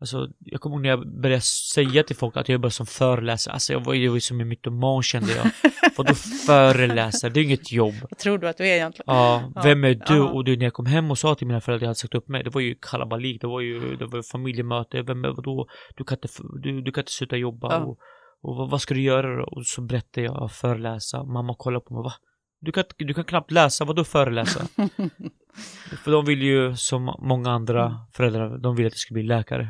[0.00, 1.40] Alltså, jag kommer ihåg när jag började
[1.74, 3.52] säga till folk att jag jobbar som föreläsare.
[3.54, 5.46] Alltså jag var ju som en mytoman kände jag.
[5.96, 7.30] Vadå föreläsare?
[7.30, 7.94] Det är inget jobb.
[8.10, 9.04] Vad tror du att du är egentligen?
[9.06, 10.16] Ja, Ja, vem är du?
[10.16, 10.30] ja.
[10.30, 12.14] Och du, när jag kom hem och sa till mina föräldrar att jag hade sagt
[12.14, 15.66] upp mig, det var ju kalabalik, det var ju, det var familjemöte, vem är vadå?
[15.96, 16.28] Du kan inte,
[16.62, 17.78] du, du kan inte sluta jobba Ja.
[17.84, 17.98] och,
[18.42, 19.44] och vad, vad ska du göra då?
[19.44, 22.12] Och så berättade jag, föreläsa, mamma kollar på mig, va?
[22.60, 24.60] Du kan, du kan knappt läsa, vadå föreläsa?
[26.04, 27.96] För de vill ju, som många andra Mm.
[28.12, 29.68] föräldrar, de vill att jag ska bli läkare.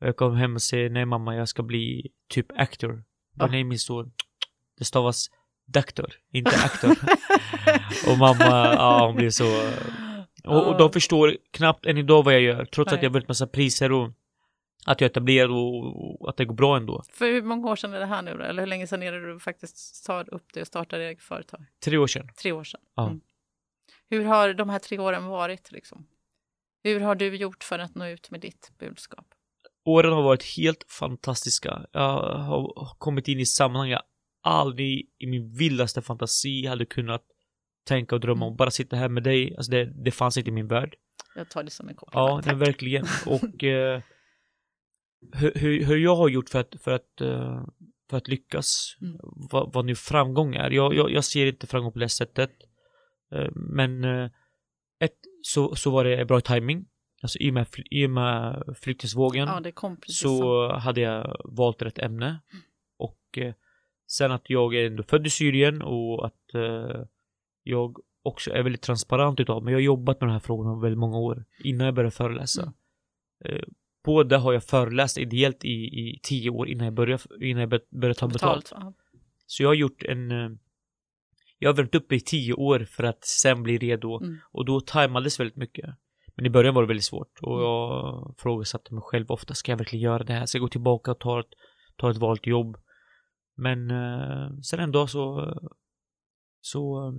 [0.00, 3.04] Jag kom hem och säger, nej mamma, jag ska bli typ actor.
[3.36, 3.50] Jag Ja.
[3.50, 4.12] nej min son,
[4.78, 5.30] det stavas
[5.66, 6.90] doktor, inte aktor.
[8.12, 9.70] och mamma, ja hon blev så...
[10.44, 13.04] Och, och de förstår knappt än idag vad jag gör, trots att Nej.
[13.04, 14.10] jag har vunnit massa priser och
[14.86, 17.02] att jag är etablerad och, och att det går bra ändå.
[17.12, 18.42] För hur många år sedan är det här nu då?
[18.44, 21.66] Eller hur länge sedan är det du faktiskt tar upp det och startade eget företag?
[21.84, 22.28] Tre år sedan.
[22.42, 22.80] Tre år sedan.
[22.94, 23.06] Ja.
[23.06, 23.20] Mm.
[24.08, 26.06] Hur har de här tre åren varit liksom?
[26.82, 29.26] Hur har du gjort för att nå ut med ditt budskap?
[29.84, 31.86] Åren har varit helt fantastiska.
[31.92, 34.02] Jag har kommit in i sammanhang jag
[34.42, 37.22] aldrig i min vildaste fantasi hade kunnat
[37.86, 38.56] tänka och drömma om.
[38.56, 40.94] Bara sitta här med dig, alltså det, det fanns inte i min värld.
[41.36, 42.36] Jag tar det som en Ja, komplimang.
[42.36, 42.68] nej, Tack.
[42.68, 43.06] verkligen.
[43.26, 44.02] Och eh,
[45.32, 47.64] hur, hur, hur jag har gjort för att, för att, eh,
[48.10, 49.16] för att lyckas, Mm.
[49.50, 50.70] vad, vad nu framgång är.
[50.70, 52.50] Jag, jag, jag ser inte framgång på det sättet.
[53.34, 54.30] Eh, men eh,
[55.00, 56.86] ett, så, så var det bra timing.
[57.22, 59.60] Alltså i och med, i och med flyktingsvågen Ja,
[60.12, 60.72] så så.
[60.78, 62.38] hade jag valt rätt ämne.
[62.98, 63.54] Och eh,
[64.06, 67.02] sen att jag är ändå född i Syrien och att eh,
[67.62, 69.72] jag också är väldigt transparent utav mig.
[69.72, 72.62] Jag har jobbat med de här frågorna väldigt många år innan jag började föreläsa.
[73.44, 73.56] Mm.
[73.56, 73.62] Eh,
[74.04, 78.00] både har jag föreläst ideellt i, i tio år innan jag började, innan jag bör-
[78.00, 78.70] började ta betalt.
[78.70, 78.96] Betalt.
[79.46, 80.50] Så jag har gjort en eh,
[81.58, 84.38] jag har värmt upp i tio år för att sen bli redo Mm.
[84.50, 85.90] och då tajmades väldigt mycket.
[86.34, 87.64] Men i början var det väldigt svårt och Mm.
[87.64, 90.46] jag frågasatte mig själv ofta, ska jag verkligen göra det här?
[90.46, 91.46] Ska jag gå tillbaka och ta ett,
[91.96, 92.76] ta ett valt jobb?
[93.56, 95.54] Men eh, sen en dag så,
[96.60, 97.12] så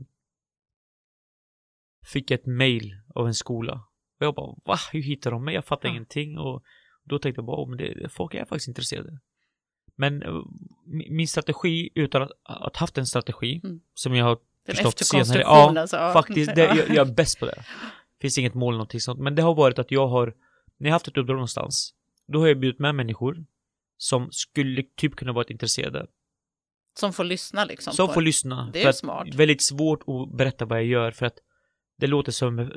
[2.05, 3.73] fick jag ett mail av en skola.
[4.19, 4.75] Och jag bara, va?
[4.91, 5.55] Hur hittar de mig?
[5.55, 5.91] Jag fattar Ja.
[5.95, 6.37] ingenting.
[6.37, 6.63] Och
[7.03, 9.19] då tänkte jag bara, oh, men det, folk är faktiskt intresserade.
[9.95, 10.41] Men eh,
[11.09, 13.81] min strategi, utan att, att haft en strategi, Mm.
[13.93, 15.41] som jag har förstått senare.
[15.41, 15.97] Ja, alltså.
[15.97, 16.55] Faktiskt.
[16.55, 16.75] Det, Ja.
[16.75, 17.63] jag, jag är bäst på det.
[18.21, 19.19] Finns inget mål eller någonting sånt.
[19.19, 20.33] Men det har varit att jag har,
[20.77, 21.93] när jag haft ett uppdrag någonstans,
[22.27, 23.45] då har jag bjudit med människor
[23.97, 26.07] som skulle typ kunna varit intresserade.
[26.99, 27.93] Som får lyssna liksom.
[27.93, 28.69] Som får lyssna.
[28.73, 29.35] Det är smart.
[29.35, 31.37] Väldigt svårt att berätta vad jag gör för att
[31.97, 32.71] det låter som,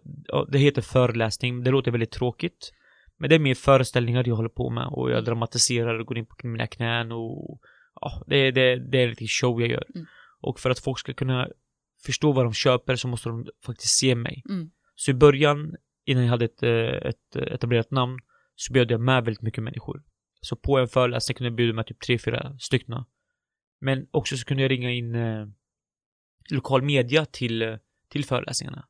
[0.49, 2.72] det heter föreläsning, det låter väldigt tråkigt.
[3.16, 5.24] Men det är mer föreställningar jag håller på med och jag Mm.
[5.24, 7.61] dramatiserar och går in på mina knän och
[8.01, 9.86] ja, det, det, det är riktig show jag gör.
[9.95, 10.07] Mm.
[10.40, 11.49] Och för att folk ska kunna
[12.07, 14.42] förstå vad de köper så måste de faktiskt se mig.
[14.49, 14.70] Mm.
[14.95, 18.18] Så i början, innan jag hade ett, eh, ett etablerat namn,
[18.55, 20.03] så bjöd jag med väldigt mycket människor.
[20.40, 23.05] Så på en föreläsning kunde jag bjuda med typ tre, fyra stycken.
[23.80, 25.47] Men också så kunde jag ringa in eh,
[26.51, 27.76] lokal media till, eh,
[28.09, 28.86] till föreläsningarna.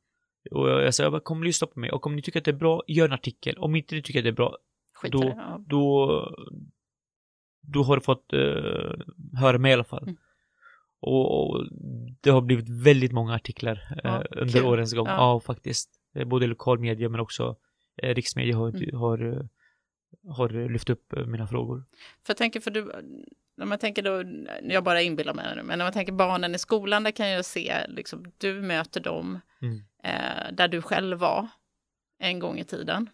[0.50, 1.90] Och jag, sa, jag bara, kom och lyssna på mig.
[1.90, 3.58] Och om ni tycker att det är bra, gör en artikel.
[3.58, 4.58] Om inte ni tycker att det är bra,
[4.94, 5.64] Skit i då- ja.
[5.66, 6.36] då,
[7.60, 10.02] då har du fått eh, höra mig i alla fall.
[10.02, 10.16] Mm.
[11.08, 11.64] Och, och
[12.20, 14.64] det har blivit väldigt många artiklar eh, Ja, under kul.
[14.64, 15.06] årens gång.
[15.06, 15.14] Ja.
[15.16, 15.90] Ja, faktiskt.
[16.14, 17.56] Eh, Både lokal media men också
[18.02, 18.96] eh, riksmedia har, Mm.
[18.96, 19.42] har, eh,
[20.32, 21.84] har lyft upp eh, mina frågor.
[22.26, 22.92] För jag tänker, för du,
[23.56, 24.24] när man tänker då,
[24.74, 27.44] jag bara inbillar mig nu, men när man tänker barnen i skolan, där kan jag
[27.44, 29.82] se, liksom, du möter dem Mm.
[30.04, 31.48] eh, där du själv var
[32.18, 33.08] en gång i tiden.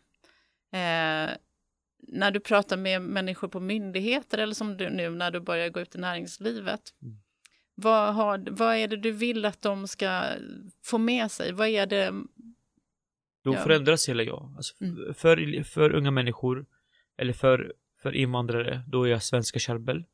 [0.72, 1.30] Eh,
[2.09, 5.80] när du pratar med människor på myndigheter eller som du nu när du börjar gå
[5.80, 6.80] ut i näringslivet.
[7.03, 7.16] Mm.
[7.74, 10.22] Vad, har, vad är det du vill att de ska
[10.84, 11.52] få med sig?
[11.52, 12.12] Vad är det?
[13.44, 13.58] Då Ja.
[13.58, 14.54] förändras hela jag.
[14.56, 15.14] Alltså, Mm.
[15.14, 16.66] för, för unga människor
[17.16, 20.04] eller för, för invandrare, då är jag svenska kärbel.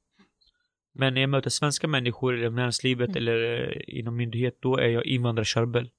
[0.93, 3.17] Men när jag möter svenska människor i näringslivet Mm.
[3.17, 5.91] eller eh, inom myndighet, då är jag invandrarkärbel.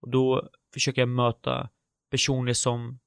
[0.00, 1.68] Och då försöker jag möta
[2.10, 2.98] personer som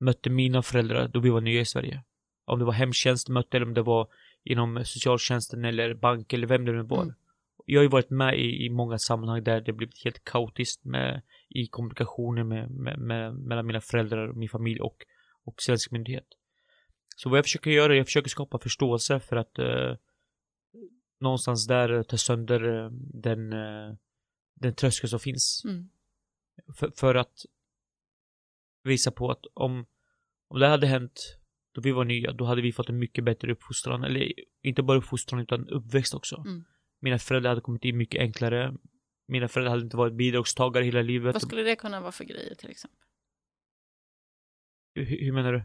[0.00, 2.02] mötte mina föräldrar då vi var nya i Sverige.
[2.44, 4.08] Om det var hemtjänst mötte eller om det var
[4.44, 7.02] inom socialtjänsten eller bank eller vem det nu var.
[7.02, 7.14] Mm.
[7.66, 11.22] Jag har ju varit med i, i många sammanhang där det blivit helt kaotiskt med
[11.48, 14.96] i kommunikationen med, med, med, mellan mina föräldrar, min familj och,
[15.44, 16.26] och svensk myndighet.
[17.16, 19.96] Så vad jag försöker göra, jag försöker skapa förståelse för att eh,
[21.20, 23.94] någonstans där ta sönder eh, den, eh,
[24.54, 25.62] den tröskel som finns.
[25.64, 25.88] Mm.
[26.74, 27.44] För, för att
[28.82, 29.86] visa på att om,
[30.48, 31.38] om det hade hänt
[31.74, 34.04] då vi var nya, då hade vi fått en mycket bättre uppfostran.
[34.04, 36.36] Eller inte bara uppfostran utan uppväxt också.
[36.36, 36.64] Mm.
[37.00, 38.74] Mina föräldrar hade kommit in mycket enklare.
[39.28, 41.34] Mina föräldrar hade inte varit bidragstagare hela livet.
[41.34, 42.98] Vad skulle det kunna vara för grejer till exempel?
[44.94, 45.62] Hur, hur menar du?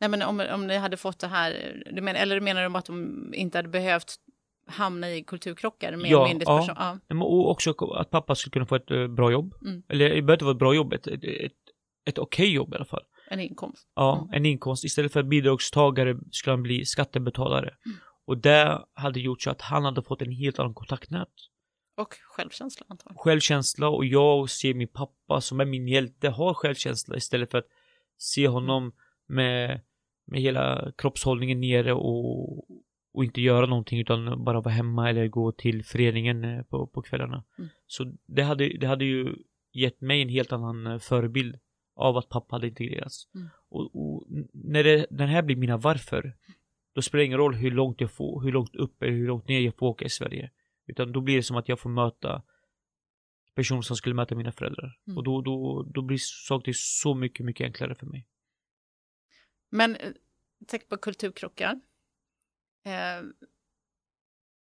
[0.00, 2.84] Nej, men om, om ni hade fått det här, du men, eller menar du att
[2.84, 4.14] de inte hade behövt
[4.66, 6.74] hamna i kulturkrockar med Ja, myndighetsperson?
[6.78, 6.98] ja.
[7.08, 7.24] Ja.
[7.24, 9.54] Och också att pappa skulle kunna få ett eh, bra jobb.
[9.62, 9.82] Mm.
[9.88, 11.52] Eller det behöver inte vara ett bra jobb, ett, ett, ett,
[12.08, 13.04] ett okej jobb i alla fall.
[13.30, 13.88] En inkomst.
[13.94, 14.34] Ja, Mm.
[14.34, 14.84] en inkomst.
[14.84, 17.74] Istället för bidragstagare skulle han bli skattebetalare.
[17.86, 17.98] Mm.
[18.24, 21.28] Och det hade gjort så att han hade fått en helt annan kontaktnät.
[21.96, 23.18] Och självkänsla antagligen.
[23.18, 27.66] Självkänsla och jag ser min pappa som är min hjälte har självkänsla istället för att
[28.18, 28.92] se honom
[29.26, 29.80] med,
[30.26, 32.58] med hela kroppshållningen nere och,
[33.14, 37.02] och inte göra någonting utan bara vara hemma eller gå till föreningen eh, på, på
[37.02, 37.44] kvällarna.
[37.58, 37.70] Mm.
[37.86, 39.36] Så det hade, det hade ju
[39.72, 41.58] gett mig en helt annan eh, förebild
[42.00, 43.28] av att pappa hade integrerats.
[43.34, 43.48] Mm.
[43.68, 46.36] Och, och när det, den här blir mina varför,
[46.94, 49.48] då spelar det ingen roll hur långt jag får, hur långt upp eller hur långt
[49.48, 50.50] ner jag får åka i Sverige.
[50.86, 52.42] Utan då blir det som att jag får möta
[53.54, 54.98] personer som skulle möta mina föräldrar.
[55.06, 55.18] Mm.
[55.18, 58.26] Och då, då, då blir saker så mycket, mycket enklare för mig.
[59.70, 60.12] Men eh,
[60.66, 61.80] tänk på kulturkrockar.
[62.84, 63.22] Eh,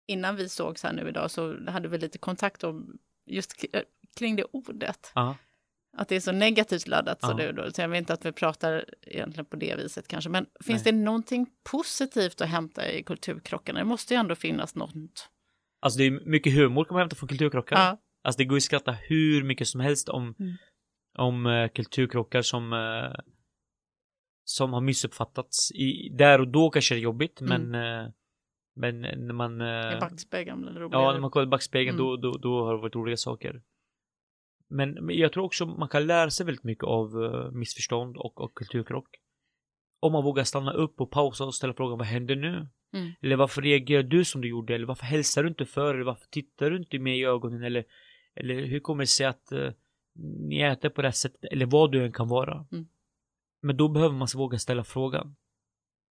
[0.07, 3.81] innan vi sågs här nu idag så hade vi lite kontakt om just eh,
[4.15, 5.11] kring det ordet.
[5.15, 5.37] Ja.
[5.97, 7.21] Att det är så negativt laddat.
[7.21, 7.33] Så, Ja.
[7.33, 10.29] det, då, så jag vet inte att vi pratar egentligen på det viset kanske.
[10.29, 10.93] Men finns Nej.
[10.93, 13.79] det någonting positivt att hämta i kulturkrockarna?
[13.79, 15.29] Det måste ju ändå finnas något.
[15.81, 17.75] Alltså det är mycket humor kan man hämta från kulturkrockar.
[17.75, 17.97] Ja.
[18.23, 20.53] Alltså det går ju att skratta hur mycket som helst om, Mm.
[21.17, 23.19] om uh, kulturkrockar som, eh,
[24.43, 25.71] som har missuppfattats.
[25.71, 27.61] I, där och då kanske det är jobbigt, Mm.
[27.71, 28.11] men, eh,
[28.75, 29.61] men när man...
[29.61, 32.05] I backspegeln Ja, när man kollar i backspegeln Mm.
[32.05, 33.61] då, då, då har det varit roliga saker.
[34.71, 38.55] Men, jag tror också man kan lära sig väldigt mycket av eh, missförstånd och, och
[38.55, 39.07] kulturkrock.
[39.99, 42.67] Om man vågar stanna upp och pausa och ställa frågan vad händer nu?
[42.93, 43.11] Mm.
[43.21, 44.75] Eller varför reagerar du som du gjorde?
[44.75, 45.93] Eller varför hälsar du inte för?
[45.95, 47.63] Eller varför tittar du inte mig i ögonen?
[47.63, 47.85] Eller,
[48.35, 49.71] eller hur kommer det sig att eh,
[50.39, 51.51] ni äter på det här sättet?
[51.51, 52.65] Eller vad du än kan vara.
[52.71, 52.87] Mm.
[53.61, 55.35] Men då behöver man våga ställa frågan.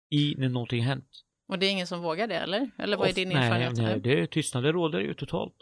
[0.10, 1.10] I när någonting hänt.
[1.47, 2.72] Och det är ingen som vågar det eller?
[2.78, 3.78] Eller vad är din nej, erfarenhet?
[3.78, 4.64] Nej, det är tystnad.
[4.64, 5.55] Det råder ju totalt.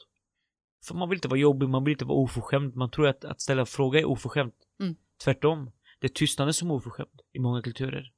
[0.86, 2.76] För man vill inte vara jobbig, man vill inte vara oförskämd.
[2.76, 4.56] Man tror att, att ställa en fråga är oförskämt.
[4.80, 4.96] Mm.
[5.24, 5.72] Tvärtom.
[6.00, 8.12] Det är tystnaden som är oförskämd i många kulturer.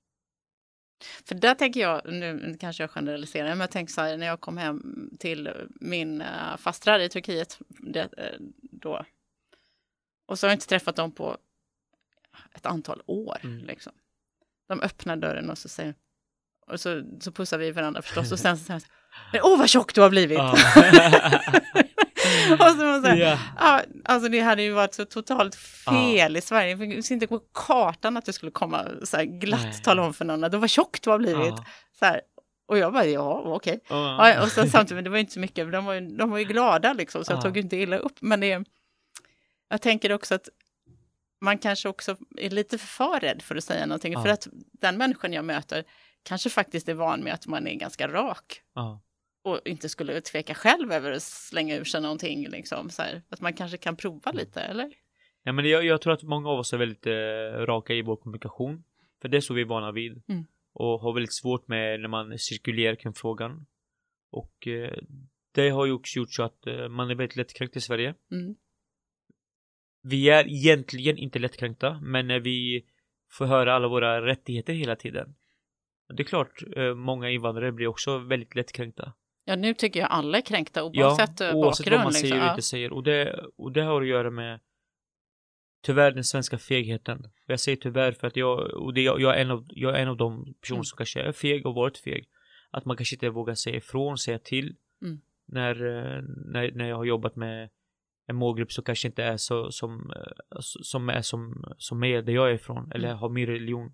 [1.28, 4.42] För där tänker jag, nu kanske jag generaliserar, men jag tänker så här när jag
[4.42, 5.50] kom hem till
[5.82, 9.06] min uh, fastrar i Turkiet det, eh, då.
[10.26, 11.38] Och så har jag inte träffat dem på
[12.56, 13.38] ett antal år.
[13.44, 13.66] Mm.
[13.66, 13.94] Liksom.
[14.68, 15.96] De öppnar dörren och så säger
[16.68, 18.84] och så, så pussar vi varandra förstås och sen så säger
[19.32, 20.38] de, åh vad tjock du har blivit!
[20.38, 20.56] Ja.
[22.60, 23.40] och så man säger, ja.
[23.60, 26.76] ja, alltså det hade ju varit så totalt fel i Sverige.
[26.76, 29.82] Det finns inte på kartan att du skulle komma så här glatt Nej.
[29.84, 31.54] tala om för någon att vad tjock du har blivit.
[31.58, 31.66] Ja.
[32.00, 32.22] Så här.
[32.68, 33.80] Och jag bara, ja, okej.
[33.90, 34.30] Ja.
[34.30, 36.30] Ja, och sen samtidigt, men det var ju inte så mycket, de var ju, de
[36.30, 37.42] var ju glada liksom, så jag Ja.
[37.42, 38.18] tog ju inte illa upp.
[38.22, 38.64] Men det,
[39.70, 40.50] jag tänker också att
[41.42, 44.14] man kanske också är lite för rädd för att säga någonting.
[44.14, 44.22] Ja.
[44.22, 44.48] För att
[44.82, 45.84] den människan jag möter
[46.24, 48.62] kanske faktiskt är van med att man är ganska rak.
[49.42, 52.50] Och inte skulle tveka själv över att slänga ur sig någonting.
[52.50, 53.22] Liksom, så här.
[53.30, 54.94] Att man kanske kan prova lite, eller?
[55.44, 58.16] Ja, men jag, jag tror att många av oss är väldigt eh, raka i vår
[58.16, 58.84] kommunikation.
[59.22, 60.22] För det är så vi är vana vid.
[60.28, 60.46] Mm.
[60.74, 63.66] Och har väldigt svårt med när man cirkulerar kring frågan.
[64.32, 64.98] Och eh,
[65.52, 68.16] det har ju också gjort så att eh, man är väldigt lättkränkt i Sverige.
[68.32, 68.56] Mm.
[70.02, 72.86] Vi är egentligen inte lättkränkta, men när vi
[73.32, 75.36] får höra alla våra rättigheter hela tiden.
[76.14, 79.14] Det är klart, eh, många invandrare blir också väldigt lättkränkta.
[79.50, 81.98] Ja, nu tycker jag alla är kränkta oavsett eh, oavsett bakgrund.
[81.98, 82.40] vad man säger liksom.
[82.40, 82.52] och Ja.
[82.52, 82.94] inte säger.
[82.94, 84.60] Och det, och det har att göra med
[85.84, 87.32] tyvärr den svenska fegheten.
[87.46, 90.02] Jag säger tyvärr för att jag, och det, jag, jag, är en av, jag är
[90.02, 90.84] en av de personer Mm.
[90.84, 92.30] som kanske är feg och varit feg.
[92.72, 94.76] Att man kanske inte vågar säga ifrån, säga till.
[95.02, 95.22] Mm.
[95.46, 97.70] När, eh, när, när jag har jobbat med
[98.28, 102.34] en målgrupp som kanske inte är så som, eh, som är som, som mig, där
[102.34, 103.20] jag är ifrån, eller Mm.
[103.20, 103.94] har min religion.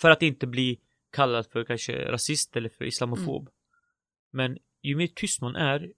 [0.00, 0.80] För att inte bli
[1.12, 3.42] kallad för kanske rasist eller för islamofob.
[3.42, 3.52] Mm.
[4.36, 5.92] Men ju mer tyst man är,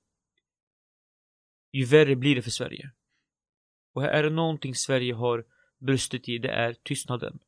[1.73, 2.91] ju värre blir det för Sverige.
[3.95, 5.45] Och är det någonting Sverige har
[5.79, 7.39] brustit i, det är tystnaden.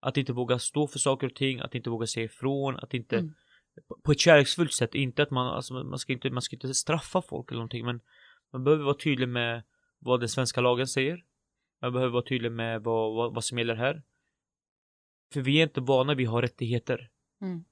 [0.00, 3.16] Att inte våga stå för saker och ting, att inte våga säga ifrån, att inte
[3.18, 3.34] Mm.
[4.04, 7.22] på- ett kärleksfullt sätt, inte att man, alltså, man ska inte, man ska inte straffa
[7.22, 8.00] folk eller någonting men
[8.52, 9.62] man behöver vara tydlig med
[9.98, 11.24] vad den svenska lagen säger.
[11.80, 14.02] Man behöver vara tydlig med vad, vad, vad som gäller här.
[15.32, 17.10] För vi är inte vana vid att ha rättigheter.
[17.40, 17.64] Mm.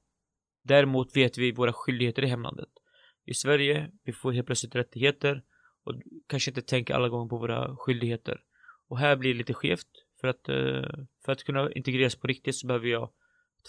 [0.68, 2.68] Däremot vet vi våra skyldigheter i hemlandet.
[3.24, 5.42] I Sverige, vi får helt plötsligt rättigheter
[5.84, 5.94] och
[6.26, 8.42] kanske inte tänker alla gånger på våra skyldigheter.
[8.88, 9.86] Och här blir det lite skevt.
[10.20, 13.10] För att, eh, för att kunna integreras på riktigt så behöver jag,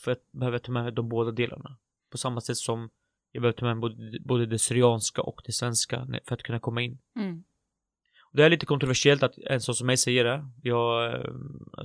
[0.03, 1.77] för att, behöver jag ta med de båda delarna.
[2.09, 2.89] På samma sätt som
[3.31, 6.81] jag behöver ta med både, både det syrianska och det svenska för att kunna komma
[6.81, 6.99] in.
[7.15, 7.43] Mm.
[8.31, 10.45] Och det är lite kontroversiellt att en sån som mig säger det.
[10.63, 11.31] Jag, eh,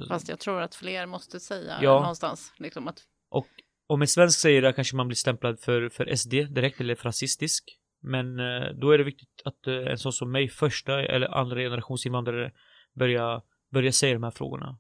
[0.09, 2.01] Fast jag tror att fler måste säga Ja.
[2.01, 2.53] någonstans.
[2.59, 3.47] Liksom att, Och
[3.87, 7.05] om en svensk säger det kanske man blir stämplad för, för SD direkt eller för
[7.05, 7.79] rasistisk.
[8.01, 11.57] Men eh, då är det viktigt att eh, en sån som mig, första eller andra
[11.57, 12.53] generations invandrare,
[12.95, 14.79] börjar börja säga de här frågorna.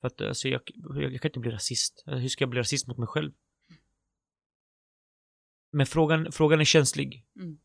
[0.00, 2.04] För att alltså, jag, jag, jag kan inte bli rasist.
[2.06, 3.32] Hur ska jag bli rasist mot mig själv?
[5.72, 7.24] Men frågan, frågan är känslig.
[7.36, 7.58] Mm.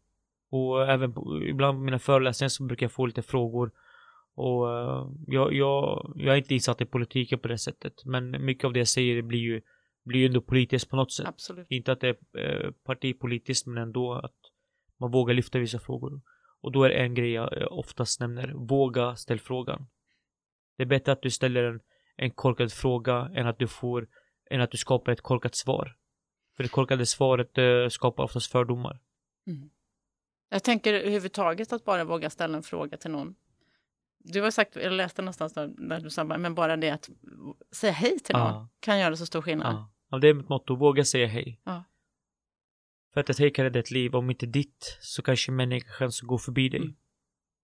[0.49, 3.71] Och även på, ibland på mina föreläsningar så brukar jag få lite frågor.
[4.35, 4.67] Och
[5.27, 8.05] jag, jag, jag är inte insatt i politiken på det sättet.
[8.05, 9.61] Men mycket av det jag säger blir ju,
[10.03, 11.27] blir ju ändå politiskt på något sätt.
[11.27, 11.67] absolut.
[11.69, 14.35] Inte att det är eh, partipolitiskt men ändå att
[14.99, 16.21] man vågar lyfta vissa frågor.
[16.61, 18.53] Och då är det en grej jag oftast nämner.
[18.53, 19.87] Våga ställ frågan.
[20.77, 21.79] Det är bättre att du ställer en,
[22.15, 24.07] en korkad fråga än att du får
[24.49, 25.95] än att du skapar ett korkat svar.
[26.55, 28.99] För det korkade svaret eh, skapar oftast fördomar.
[30.49, 33.35] Jag tänker överhuvudtaget att bara våga ställa en fråga till någon.
[34.23, 37.09] Du har sagt, jag läste någonstans där, där du sa, men bara det att
[37.71, 38.69] säga hej till någon Ja.
[38.79, 39.73] kan göra så stor skillnad.
[39.73, 39.90] Ja.
[40.11, 40.75] Ja, det är mitt motto.
[40.75, 41.59] Våga säga hej.
[41.63, 41.83] Ja.
[43.13, 44.15] För att ett hej kan rädda ett liv.
[44.15, 46.79] Om inte ditt så kanske människan som går förbi dig.
[46.79, 46.93] Mm.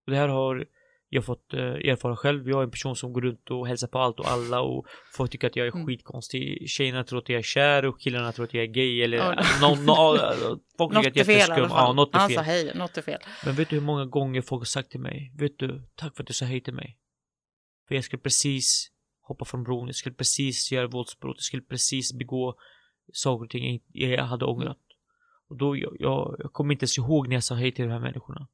[0.05, 0.65] Och det här har
[1.09, 2.49] jag fått eh, erfara själv.
[2.49, 5.31] Jag är en person som går runt och hälsar på allt och alla och folk
[5.31, 5.85] tycker att jag är Mm.
[5.87, 6.69] skitkonstig.
[6.69, 9.35] Tjejerna tror att jag är kär och killarna tror att jag är gay eller Ja.
[9.61, 11.67] någon, nå- folk tycker att jag är fel jätteskum.
[11.69, 12.45] Ja, något är Han sa fel.
[12.45, 13.19] hej, något är fel.
[13.45, 15.33] Men vet du hur många gånger folk har sagt till mig?
[15.37, 16.97] Vet du, tack för att du sa hej till mig.
[17.87, 18.91] För jag skulle precis
[19.27, 22.55] hoppa från bron, jag skulle precis göra våldsbrott, jag skulle precis begå
[23.13, 24.77] saker och ting jag hade ångrat.
[25.49, 27.91] Och då, jag, jag, jag kommer inte ens ihåg när jag sa hej till de
[27.91, 28.47] här människorna.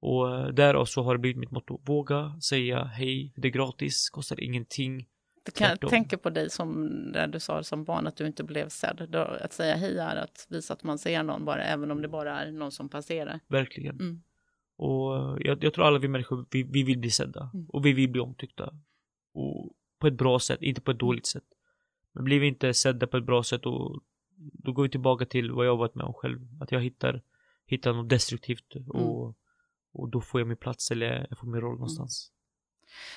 [0.00, 1.80] Och eh, därav så har det blivit mitt motto.
[1.84, 5.06] Våga säga hej, det är gratis, kostar ingenting.
[5.44, 8.44] Det kan jag tänka på dig som där du sa som barn att du inte
[8.44, 9.14] blev sedd.
[9.14, 12.40] Att säga hej är att visa att man ser någon bara, även om det bara
[12.40, 13.40] är någon som passerar.
[13.48, 13.94] Verkligen.
[13.94, 14.22] Mm.
[14.76, 17.50] Och eh, jag, jag tror alla vi människor, vi, vi vill bli sedda.
[17.54, 17.66] Mm.
[17.68, 18.72] Och vi vill bli omtyckta.
[19.34, 21.44] Och på ett bra sätt, inte på ett dåligt sätt.
[22.12, 24.02] Men blir vi inte sedda på ett bra sätt och
[24.36, 26.40] då går vi tillbaka till vad jag har varit med om själv.
[26.60, 27.22] Att jag hittar,
[27.66, 29.36] hittar något destruktivt och,
[29.92, 32.32] och då får jag min plats eller jag får min roll någonstans.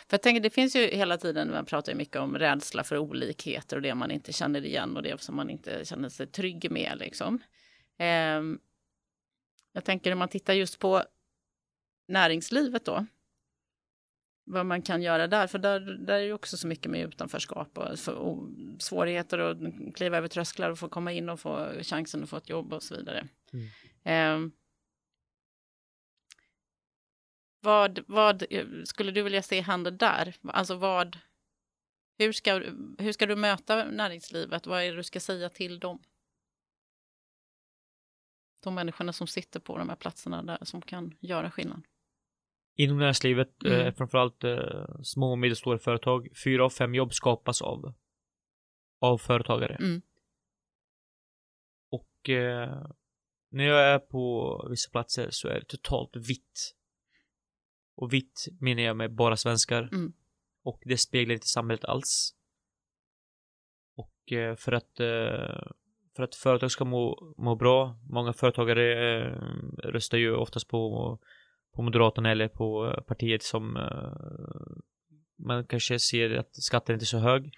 [0.08, 2.98] För jag tänker, det finns ju hela tiden, man pratar ju mycket om rädsla för
[2.98, 6.72] olikheter och det man inte känner igen och det som man inte känner sig trygg
[6.72, 7.40] med liksom.
[7.98, 8.60] Ehm,
[9.72, 11.04] jag tänker om man tittar just på
[12.08, 13.06] näringslivet då.
[14.52, 17.78] Vad man kan göra där, för där, där är ju också så mycket med utanförskap
[17.78, 18.50] och, och
[18.80, 19.58] svårigheter att
[19.96, 22.84] kliva över trösklar och få komma in och få chansen att få ett jobb och
[22.84, 23.28] så vidare.
[23.54, 23.68] Mm.
[24.04, 24.52] Ehm,
[27.62, 28.44] vad, vad
[28.84, 30.36] skulle du vilja se hända där?
[30.44, 31.18] Alltså vad,
[32.18, 32.54] hur ska,
[32.98, 34.68] hur ska du möta näringslivet?
[34.68, 36.00] Vad är det du ska säga till dem?
[38.64, 41.84] De människorna som sitter på de här platserna där som kan göra skillnad.
[42.76, 43.80] Inom näringslivet, Mm.
[43.80, 47.94] eh, framförallt eh, små och medelstora företag, fyra av fem jobb skapas av,
[49.02, 49.76] av företagare.
[49.76, 50.02] Mm.
[51.92, 52.88] Och eh,
[53.52, 56.76] när jag är på vissa platser så är det totalt vitt.
[57.96, 59.90] Och vitt menar jag med bara svenskar.
[59.92, 60.14] Mm.
[60.64, 62.36] Och det speglar inte samhället alls.
[63.96, 65.72] Och eh, för att eh,
[66.16, 69.38] för att företag ska må, må bra, många företagare eh,
[69.84, 71.20] röstar ju oftast på,
[71.76, 74.82] på Moderaterna eller på eh, partiet som eh,
[75.46, 77.54] man kanske ser att skatten inte är så hög.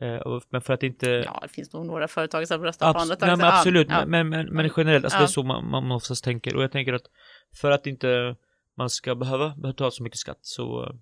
[0.00, 3.02] Eh, men för att inte Ja, det finns nog några företag som röstar på Abs-
[3.02, 4.06] andra nej, men absolut, ja.
[4.06, 5.20] men, men, men generellt, alltså Ja.
[5.20, 6.56] det är så man, man oftast tänker.
[6.56, 7.06] Och jag tänker att
[7.60, 8.36] för att inte
[8.76, 10.94] man ska behöva betala så mycket skatt så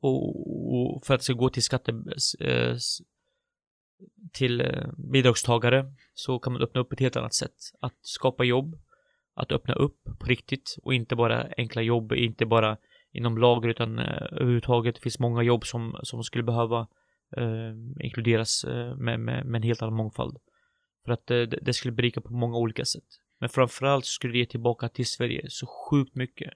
[0.00, 1.92] och, och för att det ska gå till skatte
[4.32, 7.54] till bidragstagare så kan man öppna upp ett helt annat sätt.
[7.80, 8.78] Att skapa jobb,
[9.34, 12.76] att öppna upp på riktigt och inte bara enkla jobb, inte bara
[13.12, 14.98] inom lager utan eh, överhuvudtaget.
[14.98, 16.86] Finns många jobb som, som skulle behöva
[17.36, 20.36] eh, inkluderas eh, med, med, med en helt annan mångfald.
[21.04, 23.04] För att eh, det, det skulle berika på många olika sätt.
[23.40, 26.52] Men framförallt så skulle det ge tillbaka till Sverige så sjukt mycket.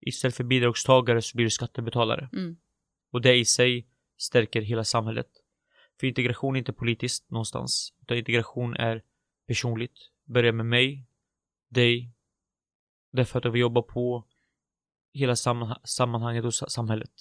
[0.00, 2.28] Istället för bidragstagare så blir du skattebetalare.
[2.32, 2.56] Mm.
[3.12, 3.88] Och det i sig
[4.18, 5.28] stärker hela samhället.
[6.00, 7.94] För integration är inte politiskt någonstans.
[8.02, 9.02] Utan integration är
[9.46, 9.98] personligt.
[10.24, 11.07] Börja med mig,
[11.68, 12.12] dig,
[13.12, 14.26] därför att vi jobbar på
[15.12, 17.12] hela sammanha sammanhanget och samhället.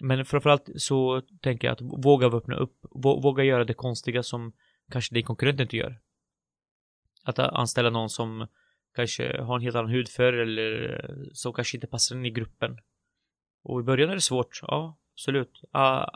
[0.00, 4.52] Men framförallt så tänker jag att våga öppna upp, våga göra det konstiga som
[4.90, 6.00] kanske din konkurrent inte gör.
[7.24, 8.46] Att anställa någon som
[8.94, 12.78] kanske har en helt annan hudfärg eller som kanske inte passar in i gruppen.
[13.62, 15.60] Och i början är det svårt, ja, absolut.
[15.76, 16.06] Uh,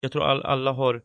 [0.00, 1.02] jag tror all, alla har,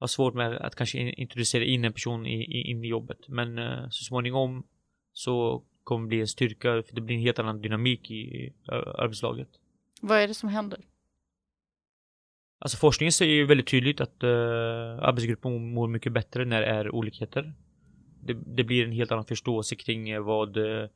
[0.00, 3.28] har svårt med att kanske introducera in en person i, in i jobbet.
[3.28, 4.66] Men uh, så småningom
[5.12, 8.52] så kommer det bli en styrka, för det blir en helt annan dynamik i
[8.98, 9.48] arbetslaget.
[10.00, 10.80] Vad är det som händer?
[12.58, 14.30] Alltså forskningen säger ju väldigt tydligt att uh,
[15.02, 17.54] arbetsgruppen mår mycket bättre när det är olikheter.
[18.22, 20.88] Det, det blir en helt annan förståelse kring vad uh,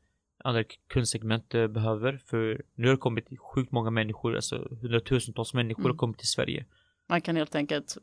[0.44, 2.20] andra kundsegment uh, behöver.
[2.26, 5.90] För nu har det kommit sjukt många människor, alltså hundratusentals människor mm.
[5.90, 6.64] har kommit till Sverige.
[7.08, 7.96] Man kan helt enkelt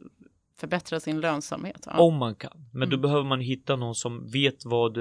[0.61, 1.83] förbättra sin lönsamhet.
[1.85, 1.99] Ja.
[1.99, 2.65] Om man kan.
[2.71, 2.89] Men mm.
[2.89, 4.97] då behöver man hitta någon som vet vad,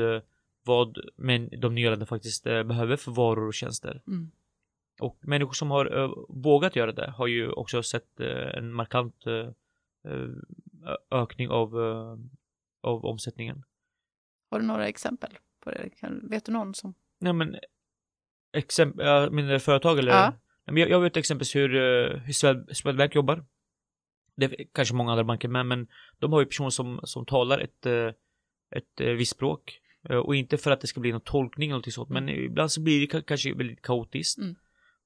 [0.65, 4.03] vad men de nyanlända faktiskt behöver för varor och tjänster.
[4.07, 4.31] Mm.
[5.01, 8.27] Och människor som har uh, vågat göra det har ju också sett uh,
[8.59, 9.51] en markant uh,
[11.11, 11.77] ökning av,
[12.81, 13.63] av omsättningen.
[14.51, 15.91] Har du några exempel på det?
[15.91, 16.95] Kan, vet du någon som?
[17.19, 17.57] Nej men
[18.53, 20.13] exempel, mindre företag eller?
[20.13, 20.33] Ja.
[20.65, 21.69] Jag, jag vet exempelvis hur,
[22.19, 22.33] hur
[22.75, 23.45] Swedbank jobbar.
[24.37, 25.87] Det är kanske många andra banker med, men
[26.19, 27.87] de har ju personer som, som talar ett,
[28.77, 29.81] ett visst språk.
[30.25, 32.25] Och inte för att det ska bli någon tolkning eller något sånt, mm.
[32.25, 34.39] men ibland så blir det kanske väldigt kaotiskt.
[34.39, 34.55] Mm.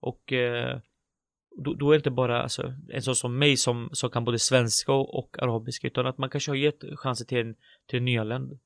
[0.01, 0.81] Och eh,
[1.57, 4.39] då, då, är det inte bara alltså, en sån som mig som, som kan både
[4.39, 7.55] svenska och, och arabiska utan att man kanske har gett chanser till en,
[7.87, 8.59] till en nyanländ.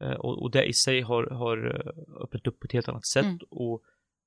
[0.00, 3.06] Eh, och, och det i sig har, har eh, öppnat upp på ett helt annat
[3.06, 3.24] sätt.
[3.24, 3.38] Mm.
[3.50, 3.82] Och,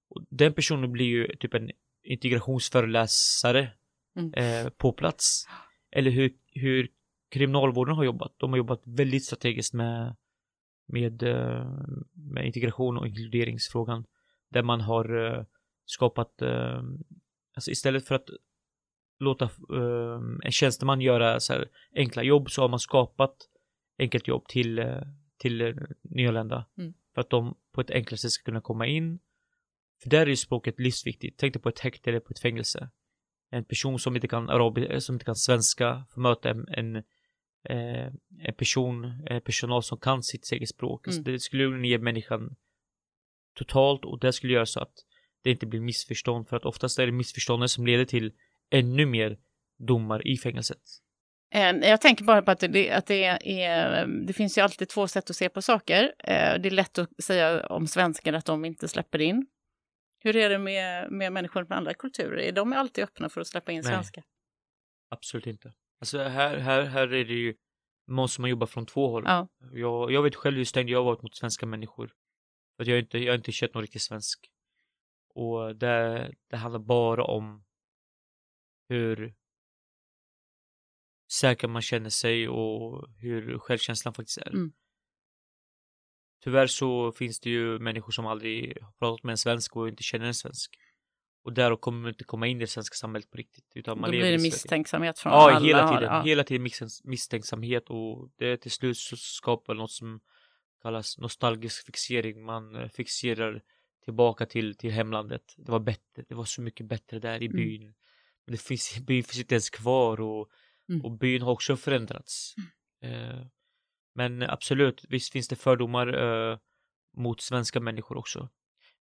[0.10, 1.72] och, den personen blir ju typ en
[2.04, 3.72] integrationsföreläsare
[4.16, 4.34] mm.
[4.34, 5.48] eh, på plats.
[5.92, 6.90] Eller hur, hur
[7.30, 8.34] kriminalvården har jobbat.
[8.38, 10.16] De har jobbat väldigt strategiskt med,
[10.88, 11.74] med, eh,
[12.14, 14.06] med integration och inkluderingsfrågan.
[14.50, 15.46] Där man har eh,
[15.86, 16.84] skapat, eh,
[17.56, 18.30] alltså istället för att
[19.20, 19.50] låta
[20.44, 23.36] en tjänsteman göra så här enkla jobb så har man skapat
[23.98, 24.96] enkelt jobb till,
[25.38, 26.66] till nyanlända.
[26.78, 26.94] Mm.
[27.14, 29.20] För att de på ett enklare sätt ska kunna komma in.
[30.02, 31.40] För där är ju språket livsviktigt.
[31.40, 32.90] Tänk dig på ett häkte eller på ett fängelse.
[33.52, 36.96] En person som inte kan arabiska, som inte kan svenska får möta en, en,
[37.70, 41.08] eh, en person, en personal som kan sitt eget språk.
[41.08, 41.34] Alltså, mm.
[41.34, 42.56] Det skulle ge människan
[43.56, 44.94] totalt och det skulle göra så att
[45.44, 48.34] det inte blir missförstånd för att oftast är det missförstånden som leder till
[48.72, 49.38] ännu mer
[49.78, 50.82] domar i fängelset.
[51.54, 55.08] Eh, jag tänker bara på att, det, att det, är, det finns ju alltid två
[55.08, 56.04] sätt att se på saker.
[56.04, 59.48] Eh, det är lätt att säga om svenskar att de inte släpper in.
[60.20, 62.38] Hur är det med, med människor från andra kulturer?
[62.38, 64.24] Är de alltid öppna för att släppa in svenskar?
[65.10, 65.74] Absolut inte.
[66.00, 67.56] Alltså här, här, här är det ju,
[68.08, 69.24] måste man jobba från två håll.
[69.26, 69.48] Ja.
[69.74, 72.14] Jag, jag vet själv hur stängd jag varit mot svenska människor.
[72.78, 74.50] För jag har inte, jag har inte känt någon riktigt svensk.
[75.34, 77.66] Och det, det handlar bara om
[78.90, 79.36] hur
[81.32, 84.50] säker man känner sig och hur självkänslan faktiskt är.
[84.50, 84.74] Mm.
[86.44, 90.04] Tyvärr så finns det ju människor som aldrig har pratat med en svensk och inte
[90.04, 90.72] känner en svensk.
[91.44, 93.72] Och där kommer man inte komma in i det svenska samhället på riktigt.
[93.76, 95.66] Utan man Då blir det misstänksamhet från ja, alla.
[95.66, 96.70] Hela tiden, ja, hela tiden
[97.04, 100.20] misstänksamhet och det till slut så skapar något som
[100.82, 102.46] kallas nostalgisk fixering.
[102.46, 103.62] Man fixerar
[104.04, 105.44] tillbaka till, till hemlandet.
[105.58, 107.58] Det var bättre, det var så mycket bättre där i mm.
[107.58, 107.82] byn.
[107.82, 107.94] Mm.
[108.46, 110.50] Men det finns, byn finns inte ens kvar och,
[110.90, 111.06] mm.
[111.06, 112.56] och byn har också förändrats.
[113.02, 113.30] Mm.
[113.30, 113.46] Eh,
[114.16, 116.58] men absolut, visst finns det fördomar eh,
[117.18, 118.50] mot svenska människor också.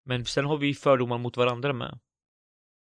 [0.05, 1.99] Men sen har vi fördomar mot varandra med.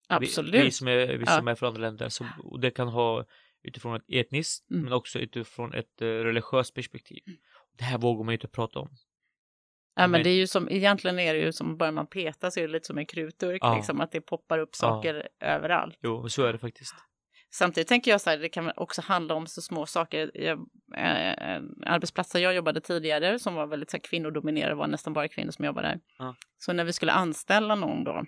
[0.08, 0.54] Absolut.
[0.54, 1.50] Vi, vi som, är, vi som ja.
[1.50, 2.08] är från andra länder.
[2.08, 3.26] Så, och det kan ha
[3.62, 4.82] utifrån ett etniskt mm.
[4.82, 7.22] men också utifrån ett uh, religiöst perspektiv.
[7.26, 7.38] Mm.
[7.78, 8.90] Det här vågar man ju inte prata om.
[9.94, 12.60] Ja, men det är ju som, egentligen är det ju som, börjar man peta så
[12.60, 13.76] är det lite som en krutdurk, ja.
[13.76, 15.46] liksom att det poppar upp saker ja.
[15.46, 15.98] överallt.
[16.02, 16.94] Jo, så är det faktiskt.
[17.54, 20.30] Samtidigt tänker jag så här, det kan också handla om så små saker.
[20.34, 20.58] Jag,
[20.96, 25.50] äh, arbetsplatser jag jobbade tidigare som var väldigt så här, kvinnodominerade, var nästan bara kvinnor
[25.50, 26.00] som jobbade där.
[26.18, 26.34] Ja.
[26.58, 28.24] Så när vi skulle anställa någon då,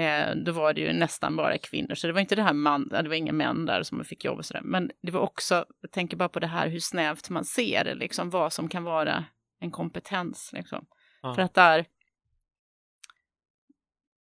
[0.00, 1.94] eh, då var det ju nästan bara kvinnor.
[1.94, 4.38] Så det var inte det här man, det var inga män där som fick jobb
[4.38, 4.62] och sådär.
[4.64, 7.94] Men det var också, jag tänker bara på det här hur snävt man ser det,
[7.94, 9.24] liksom vad som kan vara
[9.60, 10.50] en kompetens.
[10.52, 10.86] Liksom.
[11.22, 11.34] Ja.
[11.34, 11.86] För att där,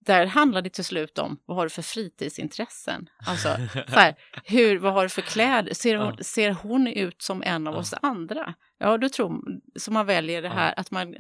[0.07, 3.09] där handlar det till slut om vad har du för fritidsintressen?
[3.27, 5.75] Alltså, så här, hur, vad har du för kläder?
[5.75, 6.25] Ser hon, ja.
[6.25, 7.81] ser hon ut som en av ja.
[7.81, 8.55] oss andra?
[8.79, 9.43] Ja, då tror
[9.77, 10.81] så man väljer det här ja.
[10.81, 11.13] att man...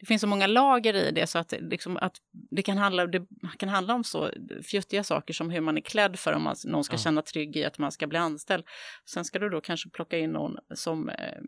[0.00, 2.16] Det finns så många lager i det så att, liksom, att
[2.50, 3.26] det, kan handla, det
[3.58, 4.30] kan handla om så
[4.64, 7.64] fjuttiga saker som hur man är klädd för om man, någon ska känna trygg i
[7.64, 8.64] att man ska bli anställd.
[9.06, 11.38] Sen ska du då kanske plocka in någon som eh,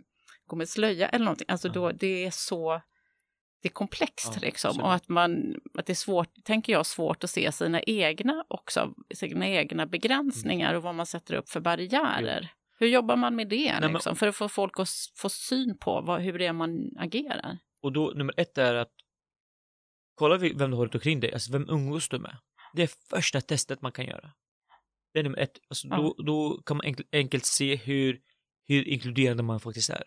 [0.47, 1.47] går med slöja eller någonting.
[1.49, 2.83] Alltså då, det är så
[3.63, 4.81] det är komplext ja, liksom.
[4.81, 8.95] Och att, man, att det är svårt, tänker jag, svårt att se sina egna också,
[9.15, 10.77] sina egna begränsningar mm.
[10.77, 12.41] och vad man sätter upp för barriärer.
[12.43, 12.49] Ja.
[12.79, 15.79] Hur jobbar man med det Nej, liksom, men, för att få folk att få syn
[15.79, 17.59] på vad, hur det är man agerar?
[17.83, 18.93] Och då, nummer ett är att
[20.15, 22.37] kolla vem du har runt omkring dig, alltså vem umgås du med?
[22.75, 24.31] Det är första testet man kan göra.
[25.13, 25.59] Det är nummer ett.
[25.69, 25.97] Alltså, ja.
[25.97, 28.21] då, då kan man enkelt, enkelt se hur,
[28.69, 30.05] hur inkluderande man faktiskt är.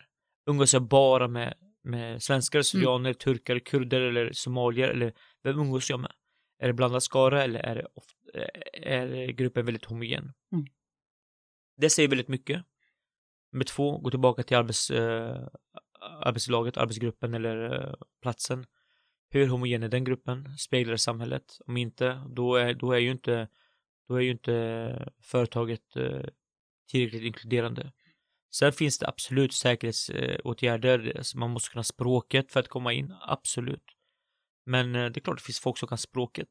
[0.50, 2.64] Umgås jag bara med med svenskar, mm.
[2.64, 3.18] syrianer, mm.
[3.18, 5.14] turkar, kurder eller somalier eller
[5.44, 6.12] vem umgås jag med?
[6.60, 8.18] Är det blandad skara eller är, det ofta,
[8.74, 10.34] är gruppen väldigt homogen?
[10.52, 10.66] Mm.
[11.78, 12.64] Det säger väldigt mycket.
[13.52, 15.48] Nummer två, gå tillbaka till arbets, äh,
[16.20, 18.66] arbetslaget, arbetsgruppen eller äh, platsen.
[19.30, 20.58] Hur homogen är den gruppen?
[20.58, 21.58] Speglar samhället?
[21.66, 23.48] Om inte, då är, då är ju inte
[24.08, 26.22] då är ju inte företaget äh,
[26.92, 27.92] tillräckligt inkluderande.
[28.56, 33.84] Sen finns det absolut säkerhetsåtgärder, alltså man måste kunna språket för att komma in, absolut.
[34.66, 36.50] Men eh, det är klart det finns folk som kan språket.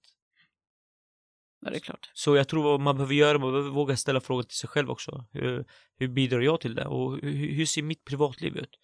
[1.60, 2.10] Ja, det är klart.
[2.14, 4.90] Så jag tror vad man behöver göra, man behöver våga ställa frågan till sig själv
[4.90, 5.24] också.
[5.32, 5.64] Hur,
[5.98, 6.86] hur bidrar jag till det?
[6.86, 8.78] Och hur, hur ser mitt privatliv ut?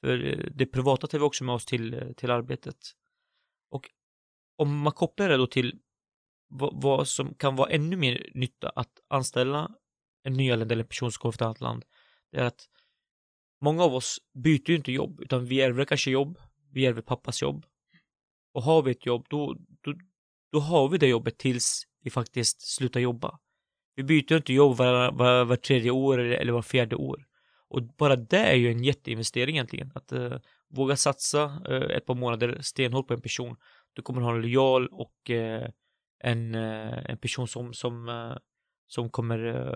[0.00, 2.76] För eh, det privata tar vi också med oss till, eh, till arbetet.
[3.70, 3.90] Och
[4.56, 5.80] om man kopplar det då till
[6.48, 9.70] vad, vad som kan vara ännu mer nytta att anställa
[10.22, 11.84] en nyanländ eller en person som kommer från ett annat land
[12.30, 12.68] det är att
[13.60, 16.38] många av oss byter ju inte jobb, utan vi ärver kanske jobb,
[16.72, 17.66] vi ärver pappas jobb.
[18.52, 19.94] Och har vi ett jobb, då, då,
[20.52, 23.38] då har vi det jobbet tills vi faktiskt slutar jobba.
[23.94, 27.26] Vi byter inte jobb var, var, var tredje år eller var fjärde år.
[27.68, 29.92] Och bara det är ju en jätteinvestering egentligen.
[29.94, 30.36] Att uh,
[30.68, 33.56] våga satsa uh, ett par månader stenhårt på en person.
[33.92, 35.68] Du kommer ha en lojal och uh,
[36.18, 38.36] en, en person som, som,
[38.86, 39.74] som kommer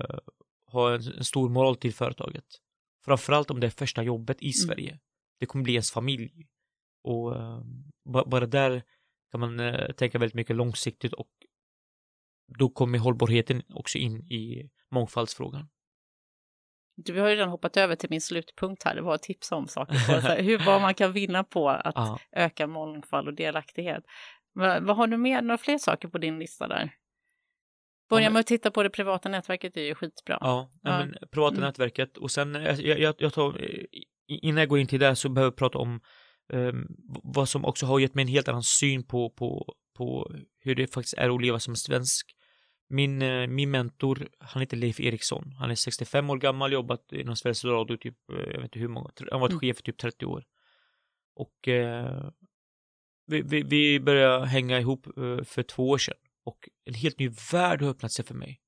[0.75, 2.45] ha en, en stor moral till företaget.
[3.05, 4.53] Framförallt om det är första jobbet i mm.
[4.53, 4.91] Sverige.
[4.91, 5.01] Mm.
[5.41, 6.47] Det kommer bli ens familj.
[7.05, 7.63] Och uh,
[8.05, 8.83] bara där
[9.31, 11.31] kan man uh, tänka väldigt mycket långsiktigt och
[12.59, 15.69] då kommer hållbarheten också in i mångfaldsfrågan.
[16.97, 19.69] Du har ju redan hoppat över till min slutpunkt här, det var att tipsa om
[19.69, 19.95] saker.
[19.95, 22.19] Här, hur, vad man kan vinna på att ah.
[22.33, 24.05] öka mångfald och delaktighet.
[24.55, 26.95] Men, vad har du mer, några fler saker på din lista där?
[28.15, 30.39] Börja med att titta på det privata nätverket är ju skitbra.
[30.41, 30.99] Ja, ja.
[30.99, 31.67] Men, privata mm.
[31.67, 33.85] nätverket och sen eh, jag, jag, jag tar, eh,
[34.29, 36.01] innan jag går in till det så behöver jag prata om
[36.53, 36.87] um,
[37.23, 40.95] vad som också har gett mig en helt annan syn på, på, på hur det
[40.95, 42.37] faktiskt är att leva som svensk.
[42.89, 45.53] Min, uh, min mentor, han heter Leif Eriksson.
[45.59, 49.11] Han är 65 år gammal, jobbat inom Sveriges Radio typ, jag vet inte hur många,
[49.19, 49.61] han har varit mm.
[49.61, 50.45] chef i typ 30 år.
[51.37, 52.31] Och uh,
[53.27, 55.07] vi, vi, vi började hänga ihop
[55.45, 58.61] för två år sedan och en helt ny värld har öppnat sig för mig.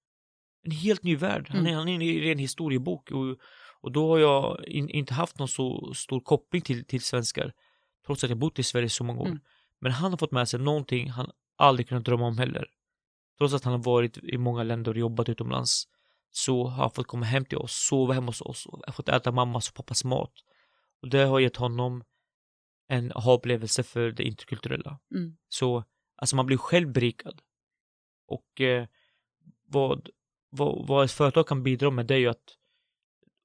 [0.62, 1.46] En helt ny värld.
[1.48, 1.74] Han är, mm.
[1.78, 3.36] han är en ren historiebok och,
[3.80, 7.52] och då har jag in, inte haft någon så stor koppling till, till svenskar.
[8.06, 9.26] Trots att jag bott i Sverige så många år.
[9.26, 9.40] Mm.
[9.80, 12.66] Men han har fått med sig någonting han aldrig kunnat drömma om heller.
[13.38, 15.84] Trots att han har varit i många länder och jobbat utomlands
[16.30, 19.32] så har han fått komma hem till oss, sova hemma hos oss och fått äta
[19.32, 20.32] mammas och pappas mat.
[21.02, 22.04] Och det har gett honom
[22.88, 24.98] en aha-upplevelse för det interkulturella.
[25.14, 25.36] Mm.
[25.48, 25.84] Så
[26.16, 27.40] alltså man blir själv berikad
[28.26, 28.86] och eh,
[29.66, 30.10] vad,
[30.50, 32.56] vad, vad ett företag kan bidra med det är ju att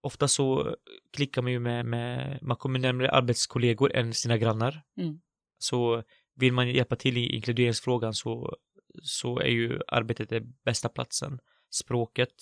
[0.02, 0.76] ofta så
[1.12, 4.84] klickar man ju med, med man kommer närmare arbetskollegor än sina grannar.
[4.98, 5.22] Mm.
[5.58, 6.04] Så
[6.36, 8.58] vill man hjälpa till i inkluderingsfrågan så,
[9.04, 11.40] så är ju arbetet den bästa platsen.
[11.70, 12.34] Språket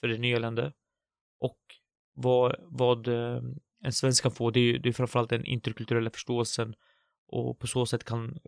[0.00, 0.72] för det nyanlända.
[1.40, 1.60] Och
[2.14, 3.42] vad, vad eh,
[3.84, 6.74] en svensk kan få, det är ju det är framförallt den interkulturella förståelsen
[7.28, 8.38] och på så sätt kan,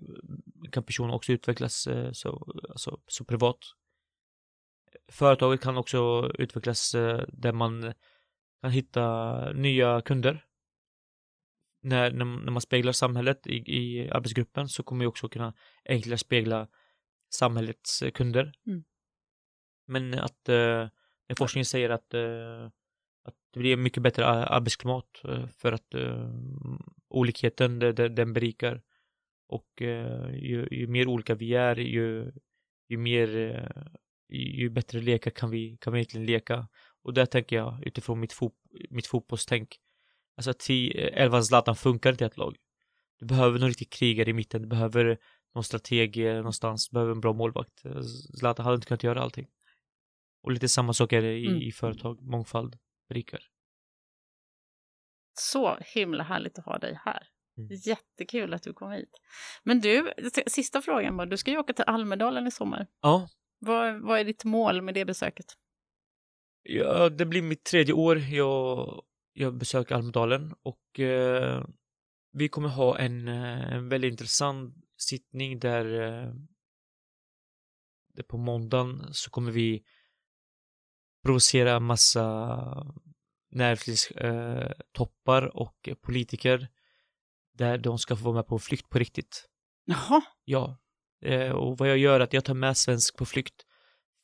[0.72, 3.58] kan personen också utvecklas eh, så, alltså, så privat.
[5.08, 7.92] Företaget kan också utvecklas eh, där man
[8.62, 10.46] kan hitta nya kunder.
[11.82, 15.54] När, när, man speglar samhället i, i arbetsgruppen så kommer vi också kunna
[15.84, 16.68] enklare spegla
[17.30, 18.52] samhällets kunder.
[18.66, 18.84] Mm.
[19.86, 20.88] Men att eh,
[21.38, 22.70] forskningen säger att, eh,
[23.24, 25.20] att det blir mycket bättre arbetsklimat
[25.56, 25.94] för att
[27.10, 28.82] olikheten, den, den berikar.
[29.48, 32.32] Och eh, ju, ju, mer olika vi är, ju,
[32.88, 33.86] ju mer, eh,
[34.28, 36.68] ju bättre lekar kan vi, kan vi egentligen leka.
[37.02, 38.54] Och där tänker jag utifrån mitt, fot,
[38.90, 39.76] mitt fotbollstänk.
[40.36, 42.56] Alltså 11 Zlatan funkar inte i ett lag.
[43.18, 45.18] Du behöver någon riktig krigare i mitten, du behöver
[45.54, 47.84] någon strateg eh, någonstans, behöver en bra målvakt.
[47.84, 48.00] Eh,
[48.38, 49.46] Zlatan hade inte kunnat göra allting.
[50.42, 51.62] Och lite samma sak är det i, Mm.
[51.62, 52.76] i företag, mångfald
[53.10, 53.40] berikar.
[55.38, 57.28] Så himla härligt att ha dig här.
[57.58, 57.70] Mm.
[57.84, 59.10] Jättekul att du kom hit.
[59.62, 60.12] Men du,
[60.46, 61.26] sista frågan bara.
[61.26, 62.86] Du ska ju åka till Almedalen i sommar.
[63.00, 65.46] Ja, Vad, vad är ditt mål med det besöket?
[66.62, 69.02] Ja, det blir mitt tredje år jag,
[69.32, 71.64] jag besöker Almedalen och eh,
[72.32, 76.34] vi kommer ha en, eh, en väldigt intressant sittning där, eh,
[78.14, 79.84] där på måndagen så kommer vi
[81.22, 82.56] provocera massa
[83.50, 86.68] näringslivstoppar eh, och politiker
[87.58, 89.46] där de ska få vara med på flykt på riktigt.
[89.84, 90.78] Jaha, Ja,
[91.24, 93.66] eh, och vad jag gör är att jag tar med svensk på flykt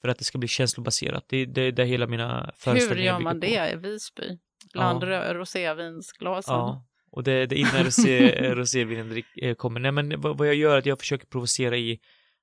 [0.00, 1.24] för att det ska bli känslobaserat.
[1.28, 3.46] Det är det, det är hela mina hur föreställningar gör man på.
[3.46, 4.38] det i Visby?
[4.72, 5.34] Bland Ja.
[5.34, 6.54] rosévinsglasen?
[6.54, 9.22] Ja, och det, är innan rosé, rosévinen
[9.56, 9.80] kommer.
[9.80, 12.00] Nej, men vad, vad jag gör är att jag försöker provocera i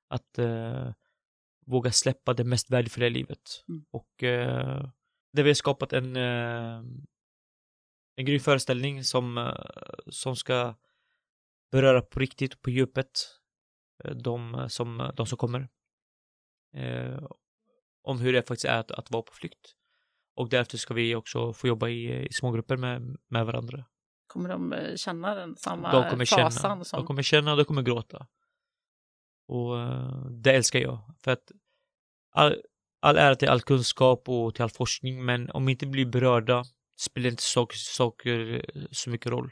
[0.08, 0.90] att eh,
[1.66, 3.64] våga släppa det mest värdefulla i livet.
[3.68, 3.84] Mm.
[3.90, 4.88] Och eh,
[5.32, 6.82] där vi har skapat en eh,
[8.16, 9.54] en grym föreställning som, eh,
[10.06, 10.74] som ska
[11.72, 13.10] beröra på riktigt, på djupet,
[14.04, 15.68] eh, de som, de som kommer.
[16.76, 17.26] Eh,
[18.02, 19.74] om hur det faktiskt är att, att vara på flykt.
[20.36, 23.84] Och därefter ska vi också få jobba i, i smågrupper med, med varandra.
[24.26, 27.00] Kommer de eh, känna den samma De kommer känna, fasan som...
[27.00, 28.26] de kommer känna och de kommer gråta.
[29.46, 31.14] Och eh, det älskar jag.
[31.24, 31.52] För att
[32.30, 32.62] all,
[33.00, 36.64] all ära till all kunskap och till all forskning, men om vi inte blir berörda
[36.96, 39.50] spelar inte saker, saker eh, så mycket roll.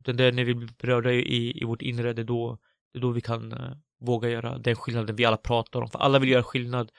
[0.00, 2.58] Utan det är när vi blir berörda i, i vårt inre, det är då,
[2.92, 5.88] det är då vi kan eh, våga göra den skillnaden vi alla pratar om.
[5.88, 6.92] För alla vill göra skillnad,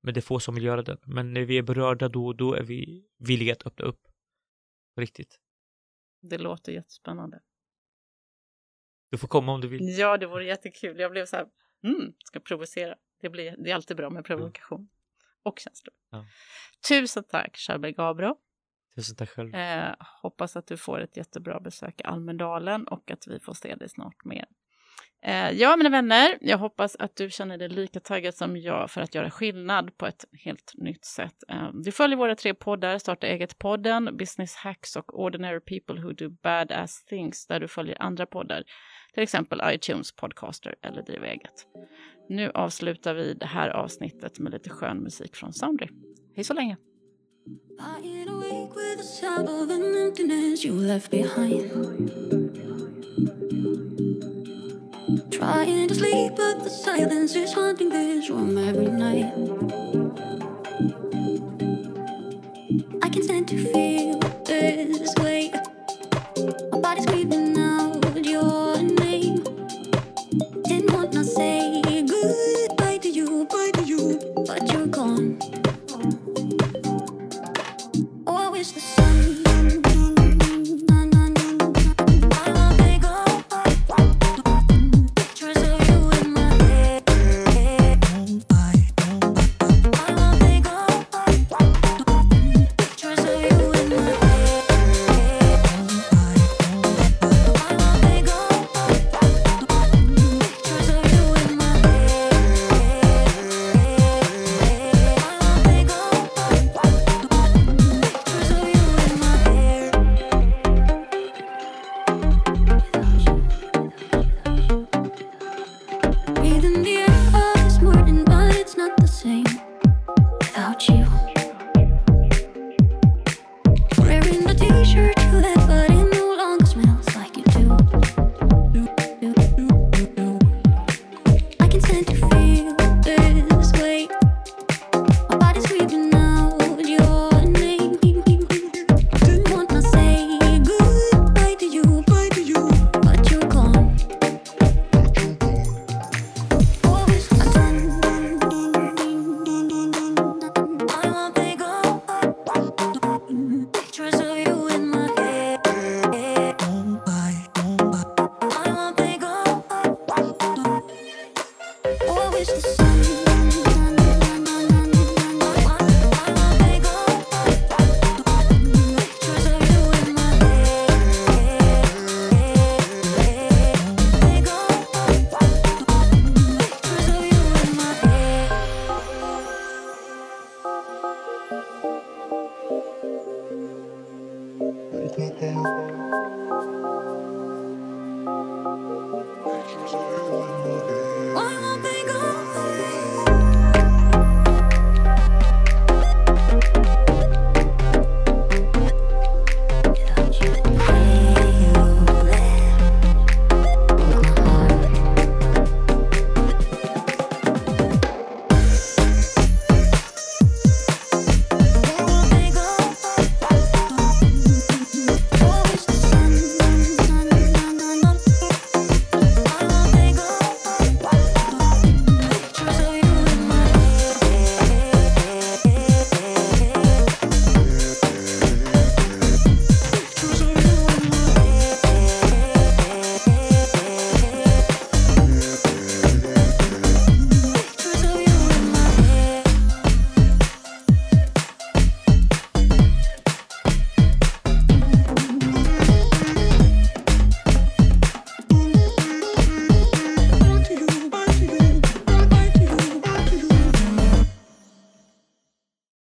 [0.00, 0.98] men det är få som vill göra den.
[1.06, 4.00] Men när vi är berörda, då, då är vi villiga att öppna upp.
[4.96, 5.38] Riktigt.
[6.22, 7.40] Det låter jättespännande.
[9.10, 9.98] Du får komma om du vill.
[9.98, 10.98] Ja, det vore jättekul.
[10.98, 11.46] Jag blev så här,
[11.84, 12.94] mm, ska provocera.
[13.20, 14.88] Det, blir, det är alltid bra med provokation.
[15.42, 15.94] Och känslor.
[16.10, 16.24] Ja.
[16.88, 18.36] Tusen tack, Shabel Gabro.
[18.94, 19.54] Tusen tack själv.
[19.54, 23.74] Eh, hoppas att du får ett jättebra besök i Almedalen och att vi får se
[23.74, 24.46] dig snart mer.
[25.24, 29.00] Eh, ja, mina vänner, jag hoppas att du känner dig lika taggad som jag för
[29.00, 31.34] att göra skillnad på ett helt nytt sätt.
[31.48, 36.30] Eh, du följer våra tre poddar, Starta eget-podden, Business Hacks och Ordinary People Who Do
[36.30, 38.64] Badass Things, där du följer andra poddar,
[39.14, 41.66] till exempel iTunes, Podcaster eller Driva eget.
[42.28, 45.88] Nu avslutar vi det här avsnittet med lite skön musik från Soundry.
[46.34, 46.76] Hej så länge!
[47.78, 51.70] Lying awake with the sound of an emptiness you left behind.
[55.30, 59.32] Trying to sleep, but the silence is haunting this room every night.
[63.02, 65.14] I can stand to feel this